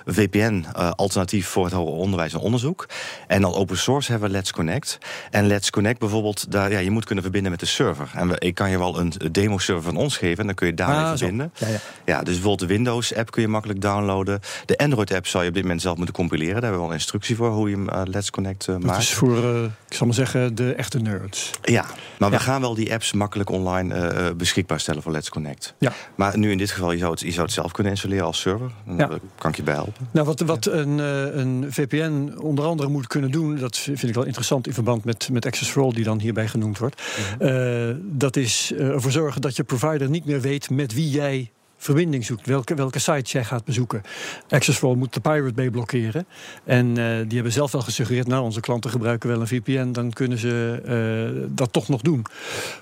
we- 0.04 0.12
wereldwijd... 0.12 0.28
VPN-alternatief 0.30 1.46
voor 1.48 1.64
het 1.64 1.72
hoger 1.74 1.92
onderwijs 1.94 2.32
en 2.32 2.38
onderzoek. 2.38 2.86
En 3.26 3.40
dan 3.40 3.54
open 3.54 3.78
source 3.78 4.10
hebben 4.10 4.28
we 4.30 4.36
Let's 4.36 4.52
Connect. 4.52 4.98
En 5.30 5.46
Let's 5.46 5.70
Connect 5.70 5.98
bijvoorbeeld, 5.98 6.50
daar, 6.52 6.70
ja, 6.72 6.78
je 6.78 6.90
moet 6.90 7.04
kunnen 7.04 7.22
verbinden 7.24 7.50
met 7.50 7.60
de 7.60 7.66
server. 7.66 8.10
En 8.14 8.28
we, 8.28 8.36
ik 8.38 8.54
kan 8.54 8.70
je 8.70 8.78
wel 8.78 8.98
een 8.98 9.12
demo-server 9.32 9.82
van 9.84 9.96
ons 9.96 10.16
geven... 10.16 10.38
en 10.38 10.46
dan 10.46 10.54
kun 10.54 10.66
je 10.66 10.74
daarmee 10.74 10.98
Ah, 11.04 11.08
verbinden. 11.08 11.52
Ja, 11.56 11.68
ja. 11.68 11.78
Ja, 12.04 12.18
dus 12.18 12.24
bijvoorbeeld 12.34 12.68
de 12.68 12.74
Windows-app 12.74 13.30
kun 13.30 13.42
je 13.42 13.48
makkelijk 13.48 13.80
downloaden. 13.80 14.40
De 14.66 14.78
Android-app 14.78 15.26
zou 15.26 15.42
je 15.42 15.48
op 15.48 15.54
dit 15.54 15.62
moment 15.64 15.82
zelf 15.82 15.96
moeten 15.96 16.14
compileren. 16.14 16.52
Daar 16.54 16.62
hebben 16.62 16.78
we 16.80 16.84
wel 16.84 16.94
een 16.94 16.98
instructie 17.00 17.36
voor 17.36 17.50
hoe 17.50 17.70
je 17.70 17.76
hem 17.76 17.88
eh, 17.88 18.00
Let's 18.04 18.30
Connect 18.30 18.66
eh, 18.68 18.74
Dat 18.74 18.82
maakt. 18.84 18.98
is 19.02 19.12
voor, 19.14 19.36
eh, 19.54 19.62
ik 19.88 19.96
zal 19.96 20.06
maar 20.06 20.14
zeggen, 20.16 20.54
de 20.54 20.74
echte 20.74 20.98
nerds. 20.98 21.50
Ja, 21.62 21.84
maar 22.18 22.30
we 22.30 22.38
gaan 22.38 22.60
wel 22.60 22.74
die 22.74 22.92
apps 22.92 23.12
makkelijk 23.12 23.50
online 23.50 23.94
eh, 23.94 24.26
eh, 24.26 24.34
beschikbaar 24.36 24.80
stellen 24.80 25.02
voor 25.02 25.12
Let's 25.12 25.28
Connect. 25.28 25.74
Ja. 25.78 25.92
Maar 26.14 26.38
nu 26.38 26.50
in 26.50 26.58
dit 26.58 26.70
geval, 26.70 26.92
je 26.92 26.98
zou 26.98 27.10
het, 27.10 27.20
je 27.20 27.30
zou 27.30 27.42
het 27.42 27.52
zelf 27.52 27.72
kunnen 27.72 27.92
installeren 27.92 28.24
als 28.24 28.40
server. 28.40 28.70
Dan 28.86 28.96
Ja. 28.96 29.08
kan 29.38 29.50
ik 29.50 29.56
je 29.56 29.62
bij 29.62 29.76
helpen. 29.90 30.08
Nou, 30.12 30.26
wat, 30.26 30.40
wat 30.40 30.66
een, 30.66 31.00
eh, 31.00 31.40
een 31.40 31.66
VPN 31.68 32.32
onder 32.38 32.64
andere 32.64 32.88
moet 32.88 33.06
kunnen 33.06 33.30
doen, 33.30 33.56
dat 33.56 33.78
vind 33.78 34.02
ik 34.02 34.14
wel 34.14 34.24
interessant 34.24 34.66
in 34.66 34.72
verband 34.72 35.04
met, 35.04 35.28
met 35.32 35.46
Access 35.46 35.70
for 35.70 35.82
All, 35.82 35.92
die 35.92 36.04
dan 36.04 36.20
hierbij 36.20 36.48
genoemd 36.48 36.78
wordt. 36.78 37.02
Eh, 37.38 37.90
dat 38.02 38.36
is 38.36 38.72
eh, 38.76 38.88
ervoor 38.88 39.10
zorgen 39.10 39.40
dat 39.40 39.56
je 39.56 39.64
provider 39.64 40.10
niet 40.10 40.24
meer 40.24 40.40
weet 40.40 40.70
met 40.70 40.94
wie 40.94 41.10
jij 41.10 41.50
verbinding 41.80 42.24
zoekt, 42.24 42.46
welke, 42.46 42.74
welke 42.74 42.98
sites 42.98 43.32
jij 43.32 43.44
gaat 43.44 43.64
bezoeken. 43.64 44.02
Access 44.48 44.78
for 44.78 44.88
All 44.88 44.96
moet 44.96 45.14
de 45.14 45.20
Pirate 45.20 45.52
Bay 45.52 45.70
blokkeren. 45.70 46.26
En 46.64 46.88
eh, 46.88 46.94
die 46.94 47.34
hebben 47.34 47.52
zelf 47.52 47.72
wel 47.72 47.80
gesuggereerd, 47.80 48.26
nou, 48.26 48.42
onze 48.42 48.60
klanten 48.60 48.90
gebruiken 48.90 49.28
wel 49.28 49.40
een 49.40 49.46
VPN, 49.46 49.92
dan 49.92 50.12
kunnen 50.12 50.38
ze 50.38 50.80
eh, 50.84 51.48
dat 51.48 51.72
toch 51.72 51.88
nog 51.88 52.00
doen. 52.00 52.24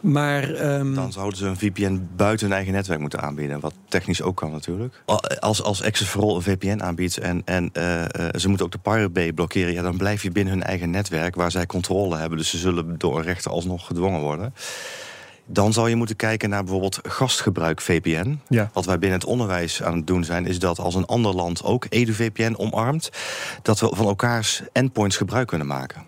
Maar 0.01 0.55
ehm, 0.55 0.95
Dan 0.95 1.13
zouden 1.13 1.39
ze 1.39 1.47
een 1.47 1.59
VPN 1.59 2.09
buiten 2.17 2.47
hun 2.47 2.57
eigen 2.57 2.73
netwerk 2.73 3.01
moeten 3.01 3.21
aanbieden. 3.21 3.61
Wat 3.61 3.75
technisch 3.89 4.23
ook 4.23 4.37
kan 4.37 4.51
natuurlijk. 4.51 5.03
Als, 5.41 5.63
als 5.63 5.83
Access 5.83 6.11
for 6.11 6.23
All 6.23 6.35
een 6.35 6.43
VPN 6.43 6.81
aanbiedt 6.81 7.19
en, 7.19 7.43
en 7.45 7.71
eh, 7.73 8.05
ze 8.37 8.49
moeten 8.49 8.67
ook 8.67 8.73
de 8.73 8.79
Pirate 8.79 9.09
Bay 9.09 9.33
blokkeren... 9.33 9.73
Ja, 9.73 9.83
dan 9.83 9.97
blijf 9.97 10.23
je 10.23 10.31
binnen 10.31 10.53
hun 10.53 10.63
eigen 10.63 10.91
netwerk 10.91 11.35
waar 11.35 11.51
zij 11.51 11.67
controle 11.67 12.17
hebben. 12.17 12.39
Dus 12.39 12.51
ze 12.51 12.59
zullen 12.59 12.99
door 12.99 13.19
een 13.19 13.25
rechter 13.25 13.51
alsnog 13.51 13.87
gedwongen 13.87 14.21
worden. 14.21 14.55
Dan 15.51 15.73
zou 15.73 15.89
je 15.89 15.97
moeten 15.97 16.17
kijken 16.17 16.49
naar 16.49 16.63
bijvoorbeeld 16.63 16.99
gastgebruik 17.03 17.81
VPN. 17.81 18.41
Ja. 18.49 18.71
Wat 18.73 18.85
wij 18.85 18.99
binnen 18.99 19.19
het 19.19 19.29
onderwijs 19.29 19.83
aan 19.83 19.97
het 19.97 20.07
doen 20.07 20.25
zijn... 20.25 20.47
is 20.47 20.59
dat 20.59 20.79
als 20.79 20.95
een 20.95 21.07
ander 21.07 21.35
land 21.35 21.63
ook 21.63 21.87
EduVPN 21.89 22.55
omarmt... 22.57 23.11
dat 23.63 23.81
we 23.81 23.91
van 23.93 24.07
elkaars 24.07 24.63
endpoints 24.73 25.17
gebruik 25.17 25.47
kunnen 25.47 25.67
maken. 25.67 26.08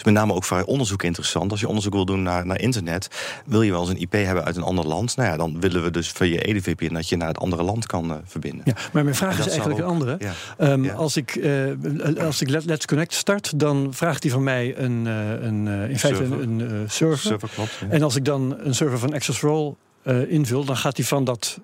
Is 0.00 0.04
met 0.06 0.14
name 0.14 0.32
ook 0.34 0.44
voor 0.44 0.62
onderzoek 0.64 1.02
interessant. 1.02 1.50
Als 1.50 1.60
je 1.60 1.68
onderzoek 1.68 1.92
wil 1.92 2.04
doen 2.04 2.22
naar, 2.22 2.46
naar 2.46 2.60
internet, 2.60 3.08
wil 3.46 3.62
je 3.62 3.70
wel 3.70 3.80
eens 3.80 3.90
een 3.90 4.00
IP 4.00 4.12
hebben 4.12 4.44
uit 4.44 4.56
een 4.56 4.62
ander 4.62 4.86
land. 4.86 5.16
Nou 5.16 5.28
ja, 5.28 5.36
dan 5.36 5.60
willen 5.60 5.82
we 5.82 5.90
dus 5.90 6.08
via 6.10 6.38
EDVPN 6.40 6.94
dat 6.94 7.08
je 7.08 7.16
naar 7.16 7.28
het 7.28 7.38
andere 7.38 7.62
land 7.62 7.86
kan 7.86 8.10
uh, 8.10 8.16
verbinden. 8.24 8.60
Ja, 8.64 8.72
maar 8.92 9.02
mijn 9.04 9.16
vraag 9.16 9.38
is 9.38 9.46
eigenlijk 9.48 9.78
een 9.78 9.84
andere. 9.86 10.16
ja. 10.18 10.32
Ehm, 10.58 10.84
Ja. 10.84 10.92
Als 10.94 11.16
ik, 11.16 11.36
eh, 11.36 12.24
als 12.26 12.40
ik 12.40 12.48
Let- 12.48 12.64
Let's 12.64 12.86
Connect 12.86 13.12
start, 13.14 13.58
dan 13.58 13.88
vraagt 13.90 14.22
hij 14.22 14.32
van 14.32 14.42
mij 14.42 14.78
een, 14.78 15.06
eh, 15.06 15.30
een, 15.30 15.68
eh, 15.68 15.90
in 15.90 15.98
feite 15.98 16.18
Server. 16.18 16.40
een, 16.40 16.60
eh, 16.60 16.66
server. 16.88 17.18
Server, 17.18 17.48
klopt, 17.54 17.70
ja. 17.80 17.86
En 17.90 18.02
als 18.02 18.16
ik 18.16 18.24
dan 18.24 18.56
een 18.58 18.74
server 18.74 18.98
van 18.98 19.12
Access 19.14 19.40
Roll 19.40 19.74
eh, 20.02 20.30
invul, 20.30 20.64
dan 20.64 20.76
gaat 20.76 20.96
hij 20.96 21.06
van 21.06 21.24
dat 21.24 21.58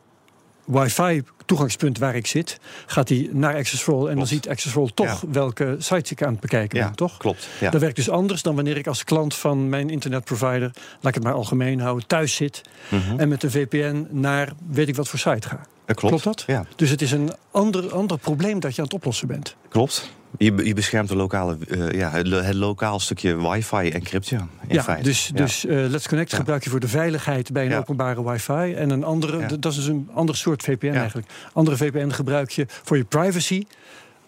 wifi 0.67 1.23
toegangspunt 1.47 1.99
waar 1.99 2.15
ik 2.15 2.27
zit, 2.27 2.59
gaat 2.87 3.09
hij 3.09 3.29
naar 3.33 3.55
Access 3.55 3.85
Roll 3.85 4.09
en 4.09 4.17
dan 4.17 4.27
ziet 4.27 4.49
Access 4.49 4.75
Roll 4.75 4.91
toch 4.95 5.25
welke 5.33 5.77
sites 5.79 6.11
ik 6.11 6.23
aan 6.23 6.31
het 6.33 6.41
bekijken 6.41 6.79
Ja, 6.79 6.85
ben, 6.85 6.95
toch? 6.97 7.17
klopt. 7.17 7.49
Ja. 7.61 7.71
Dat 7.71 7.81
werkt 7.81 7.97
dus 7.97 8.11
anders 8.11 8.43
dan 8.43 8.55
wanneer 8.55 8.77
ik 8.77 8.87
als 8.87 9.05
klant 9.05 9.35
van 9.35 9.69
mijn 9.69 9.91
internetprovider, 9.91 10.71
laat 11.01 11.09
ik 11.09 11.15
het 11.15 11.23
maar 11.23 11.33
algemeen 11.33 11.81
houden, 11.81 12.07
thuis 12.07 12.35
zit 12.35 12.61
Mhm. 12.89 13.19
en 13.21 13.29
met 13.29 13.43
een 13.43 13.51
VPN 13.51 14.07
naar 14.11 14.53
weet 14.69 14.89
ik 14.89 14.97
wat 14.97 15.09
voor 15.09 15.19
site 15.19 15.49
ga. 15.49 15.61
Dat 15.85 15.97
klopt. 15.97 16.25
dat? 16.25 16.45
Ja. 16.47 16.67
Dus 16.77 16.91
het 16.91 17.03
is 17.03 17.13
een 17.13 17.33
ander, 17.51 17.93
ander 17.93 18.19
probleem 18.19 18.61
dat 18.61 18.71
je 18.75 18.79
aan 18.79 18.85
het 18.85 18.95
oplossen 18.95 19.29
bent. 19.29 19.57
Klopt. 19.69 20.11
Je, 20.39 20.53
be- 20.53 20.67
je 20.67 20.75
beschermt 20.75 21.09
de 21.09 21.17
lokale, 21.17 21.57
eh, 21.69 21.91
ja, 21.91 22.11
het, 22.11 22.27
het 22.31 22.55
lokaal 22.55 23.01
stukje 23.01 23.49
wifi-encryptie. 23.51 24.37
In 24.39 24.49
ja, 24.69 24.83
feite. 24.83 25.03
dus, 25.03 25.27
Ja. 25.27 25.35
dus 25.43 25.67
eh, 25.67 25.77
Let's 25.77 26.09
Connect 26.09 26.33
gebruik 26.35 26.65
je 26.65 26.71
voor 26.71 26.81
de 26.81 26.89
veiligheid 26.89 27.53
bij 27.53 27.67
een 27.67 27.75
openbare 27.79 28.31
wifi. 28.31 28.73
En 28.75 28.91
een 28.91 29.05
andere, 29.05 29.59
dat 29.59 29.73
is 29.73 29.77
dus 29.79 29.87
een 29.87 30.09
ander 30.15 30.37
soort 30.37 30.63
VPN 30.63 30.87
eigenlijk. 30.87 31.29
Andere 31.53 31.77
VPN 31.77 32.11
gebruik 32.11 32.51
je 32.51 32.67
voor 32.83 32.97
je 32.97 33.05
privacy. 33.05 33.63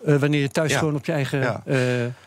eh, 0.04 0.16
wanneer 0.16 0.40
je 0.40 0.48
thuis 0.50 0.72
Ja. 0.72 0.78
gewoon 0.78 0.94
op 0.94 1.04
je 1.04 1.12
eigen 1.12 1.38
Ja. 1.40 1.62
eh 1.66 1.76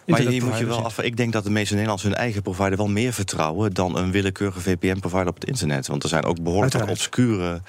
Maar 0.06 0.22
je, 0.32 0.42
moet 0.44 0.58
je 0.58 0.66
wel 0.66 0.84
af. 0.86 1.00
Ik 1.02 1.18
denk 1.18 1.34
dat 1.34 1.44
de 1.44 1.50
meeste 1.50 1.74
Nederlanders 1.74 2.08
hun 2.10 2.18
eigen 2.18 2.42
provider 2.42 2.78
wel 2.78 2.88
meer 2.90 3.14
vertrouwen 3.14 3.74
dan 3.74 3.98
een 3.98 4.12
willekeurige 4.12 4.60
VPN-provider 4.62 5.28
op 5.28 5.36
het 5.36 5.46
internet. 5.46 5.88
Want 5.88 6.04
er 6.04 6.10
zijn 6.10 6.24
ook 6.24 6.42
behoorlijk 6.44 6.74
Uiteraard. 6.74 6.98
obscure 6.98 7.62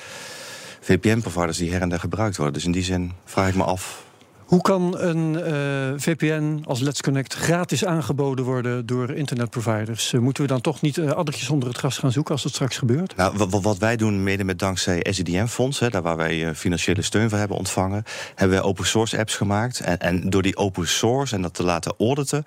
VPN-providers 0.81 1.59
die 1.59 1.71
her 1.73 1.81
en 1.81 1.89
der 1.89 2.01
gebruikt 2.01 2.37
worden. 2.37 2.55
Dus 2.55 2.65
in 2.65 2.73
die 2.73 2.83
zin 2.83 3.13
vraag 3.25 3.49
ik 3.49 3.55
me 3.55 3.65
af. 3.65 4.05
Hoe 4.53 4.61
kan 4.63 4.99
een 4.99 5.43
eh, 5.43 5.53
VPN 5.97 6.63
als 6.65 6.81
Let's 6.81 7.01
Connect 7.03 7.35
gratis 7.35 7.85
aangeboden 7.85 8.45
worden 8.45 8.87
door 8.87 9.11
internetproviders? 9.11 10.13
Eh, 10.13 10.21
moeten 10.21 10.43
we 10.43 10.49
dan 10.49 10.61
toch 10.61 10.81
niet 10.81 10.99
eh, 10.99 11.11
addertjes 11.11 11.51
onder 11.51 11.69
het 11.69 11.79
gras 11.79 11.99
gaan 11.99 12.13
zoeken 12.13 12.33
als 12.33 12.43
dat 12.43 12.53
straks 12.53 12.77
gebeurt? 12.77 13.17
Nou, 13.17 13.37
wa- 13.37 13.47
wa- 13.49 13.61
wat 13.61 13.79
wij 13.79 13.97
doen, 13.97 14.23
mede 14.23 14.45
met 14.45 14.59
dankzij 14.59 15.07
SIDM-fonds, 15.11 15.79
daar 15.79 16.03
waar 16.03 16.17
wij 16.17 16.55
financiële 16.55 17.03
steun 17.03 17.29
voor 17.29 17.39
hebben 17.39 17.57
ontvangen, 17.57 18.05
hebben 18.35 18.57
wij 18.57 18.67
open 18.67 18.87
source 18.87 19.19
apps 19.19 19.37
gemaakt. 19.37 19.81
En, 19.81 19.99
en 19.99 20.31
door 20.31 20.43
die 20.43 20.57
open 20.57 20.89
source 20.89 21.35
en 21.35 21.43
dat 21.43 21.55
te 21.55 21.63
laten 21.63 21.95
auditen, 21.99 22.45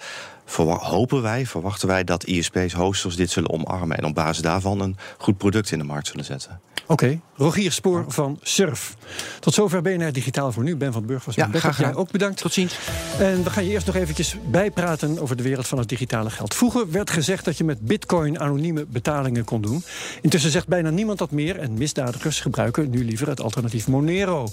hopen 0.79 1.21
wij, 1.21 1.45
verwachten 1.45 1.87
wij 1.87 2.03
dat 2.03 2.23
ISP's, 2.23 2.73
hosters 2.73 3.15
dit 3.15 3.29
zullen 3.29 3.49
omarmen. 3.49 3.97
En 3.97 4.05
op 4.05 4.13
basis 4.13 4.41
daarvan 4.43 4.79
een 4.79 4.97
goed 5.17 5.37
product 5.37 5.71
in 5.71 5.79
de 5.79 5.85
markt 5.85 6.07
zullen 6.07 6.25
zetten. 6.25 6.59
Oké, 6.87 7.19
Rogier 7.37 7.71
Spoor 7.71 8.05
van 8.07 8.39
Surf. 8.41 8.95
Tot 9.39 9.53
zover 9.53 9.81
BNR 9.81 10.11
Digitaal 10.11 10.51
voor 10.51 10.63
nu. 10.63 10.75
Ben 10.75 10.93
van 10.93 11.05
Burg 11.05 11.25
was 11.25 11.35
Ja, 11.35 11.43
backup. 11.43 11.61
graag. 11.61 11.77
Jij 11.79 11.95
ook 11.95 12.11
bedankt. 12.11 12.41
Tot 12.41 12.53
ziens. 12.53 12.77
En 13.19 13.43
we 13.43 13.49
gaan 13.49 13.63
je 13.65 13.69
eerst 13.71 13.85
nog 13.85 13.95
eventjes 13.95 14.35
bijpraten 14.51 15.19
over 15.19 15.35
de 15.35 15.43
wereld 15.43 15.67
van 15.67 15.77
het 15.77 15.89
digitale 15.89 16.29
geld. 16.29 16.53
Vroeger 16.55 16.91
werd 16.91 17.09
gezegd 17.09 17.45
dat 17.45 17.57
je 17.57 17.63
met 17.63 17.79
bitcoin 17.81 18.39
anonieme 18.39 18.85
betalingen 18.85 19.43
kon 19.43 19.61
doen. 19.61 19.83
Intussen 20.21 20.51
zegt 20.51 20.67
bijna 20.67 20.89
niemand 20.89 21.17
dat 21.19 21.31
meer 21.31 21.59
en 21.59 21.73
misdadigers 21.73 22.39
gebruiken 22.39 22.89
nu 22.89 23.05
liever 23.05 23.27
het 23.27 23.41
alternatief 23.41 23.87
Monero. 23.87 24.47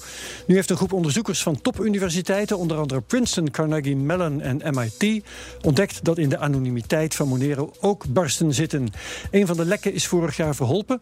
Nu 0.47 0.55
heeft 0.55 0.71
een 0.71 0.77
groep 0.77 0.92
onderzoekers 0.92 1.42
van 1.42 1.61
topuniversiteiten, 1.61 2.59
onder 2.59 2.77
andere 2.77 3.01
Princeton, 3.01 3.51
Carnegie 3.51 3.97
Mellon 3.97 4.40
en 4.40 4.75
MIT, 4.75 5.25
ontdekt 5.62 6.05
dat 6.05 6.18
in 6.18 6.29
de 6.29 6.38
anonimiteit 6.38 7.14
van 7.14 7.29
Monero 7.29 7.73
ook 7.81 8.07
barsten 8.09 8.55
zitten. 8.55 8.88
Een 9.31 9.47
van 9.47 9.57
de 9.57 9.64
lekken 9.64 9.92
is 9.95 10.07
vorig 10.07 10.37
jaar 10.37 10.55
verholpen, 10.55 11.01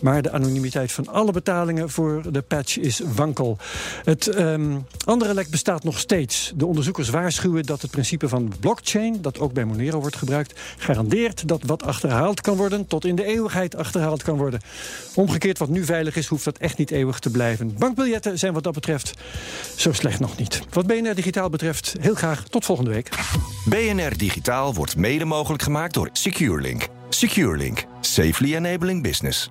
maar 0.00 0.22
de 0.22 0.30
anonimiteit 0.32 0.70
van 0.72 1.08
alle 1.08 1.32
betalingen 1.32 1.90
voor 1.90 2.32
de 2.32 2.42
patch 2.42 2.78
is 2.78 3.00
wankel. 3.14 3.58
Het 4.04 4.26
ehm, 4.26 4.78
andere 5.04 5.34
lek 5.34 5.48
bestaat 5.48 5.84
nog 5.84 5.98
steeds. 5.98 6.52
De 6.56 6.66
onderzoekers 6.66 7.08
waarschuwen 7.08 7.62
dat 7.62 7.82
het 7.82 7.90
principe 7.90 8.28
van 8.28 8.52
blockchain, 8.60 9.22
dat 9.22 9.38
ook 9.38 9.52
bij 9.52 9.64
Monero 9.64 10.00
wordt 10.00 10.16
gebruikt, 10.16 10.60
garandeert 10.78 11.48
dat 11.48 11.62
wat 11.62 11.82
achterhaald 11.82 12.40
kan 12.40 12.56
worden, 12.56 12.86
tot 12.86 13.04
in 13.04 13.14
de 13.14 13.24
eeuwigheid 13.24 13.76
achterhaald 13.76 14.22
kan 14.22 14.36
worden. 14.36 14.60
Omgekeerd, 15.14 15.58
wat 15.58 15.68
nu 15.68 15.84
veilig 15.84 16.16
is, 16.16 16.26
hoeft 16.26 16.44
dat 16.44 16.58
echt 16.58 16.78
niet 16.78 16.90
eeuwig 16.90 17.18
te 17.18 17.30
blijven. 17.30 17.74
Bankbiljetten 17.78 18.38
zijn 18.38 18.52
wat 18.52 18.62
dat 18.62 18.74
betreft 18.74 19.14
zo 19.76 19.92
slecht 19.92 20.20
nog 20.20 20.36
niet. 20.36 20.62
Wat 20.70 20.86
BNR 20.86 21.14
Digitaal 21.14 21.50
betreft, 21.50 21.94
heel 22.00 22.14
graag 22.14 22.42
tot 22.42 22.64
volgende 22.64 22.90
week. 22.90 23.08
BNR 23.64 24.16
Digitaal 24.16 24.74
wordt 24.74 24.96
mede 24.96 25.24
mogelijk 25.24 25.62
gemaakt 25.62 25.94
door 25.94 26.08
SecureLink. 26.12 26.88
SecureLink. 27.08 27.84
Safely 28.00 28.54
enabling 28.54 29.02
business. 29.02 29.50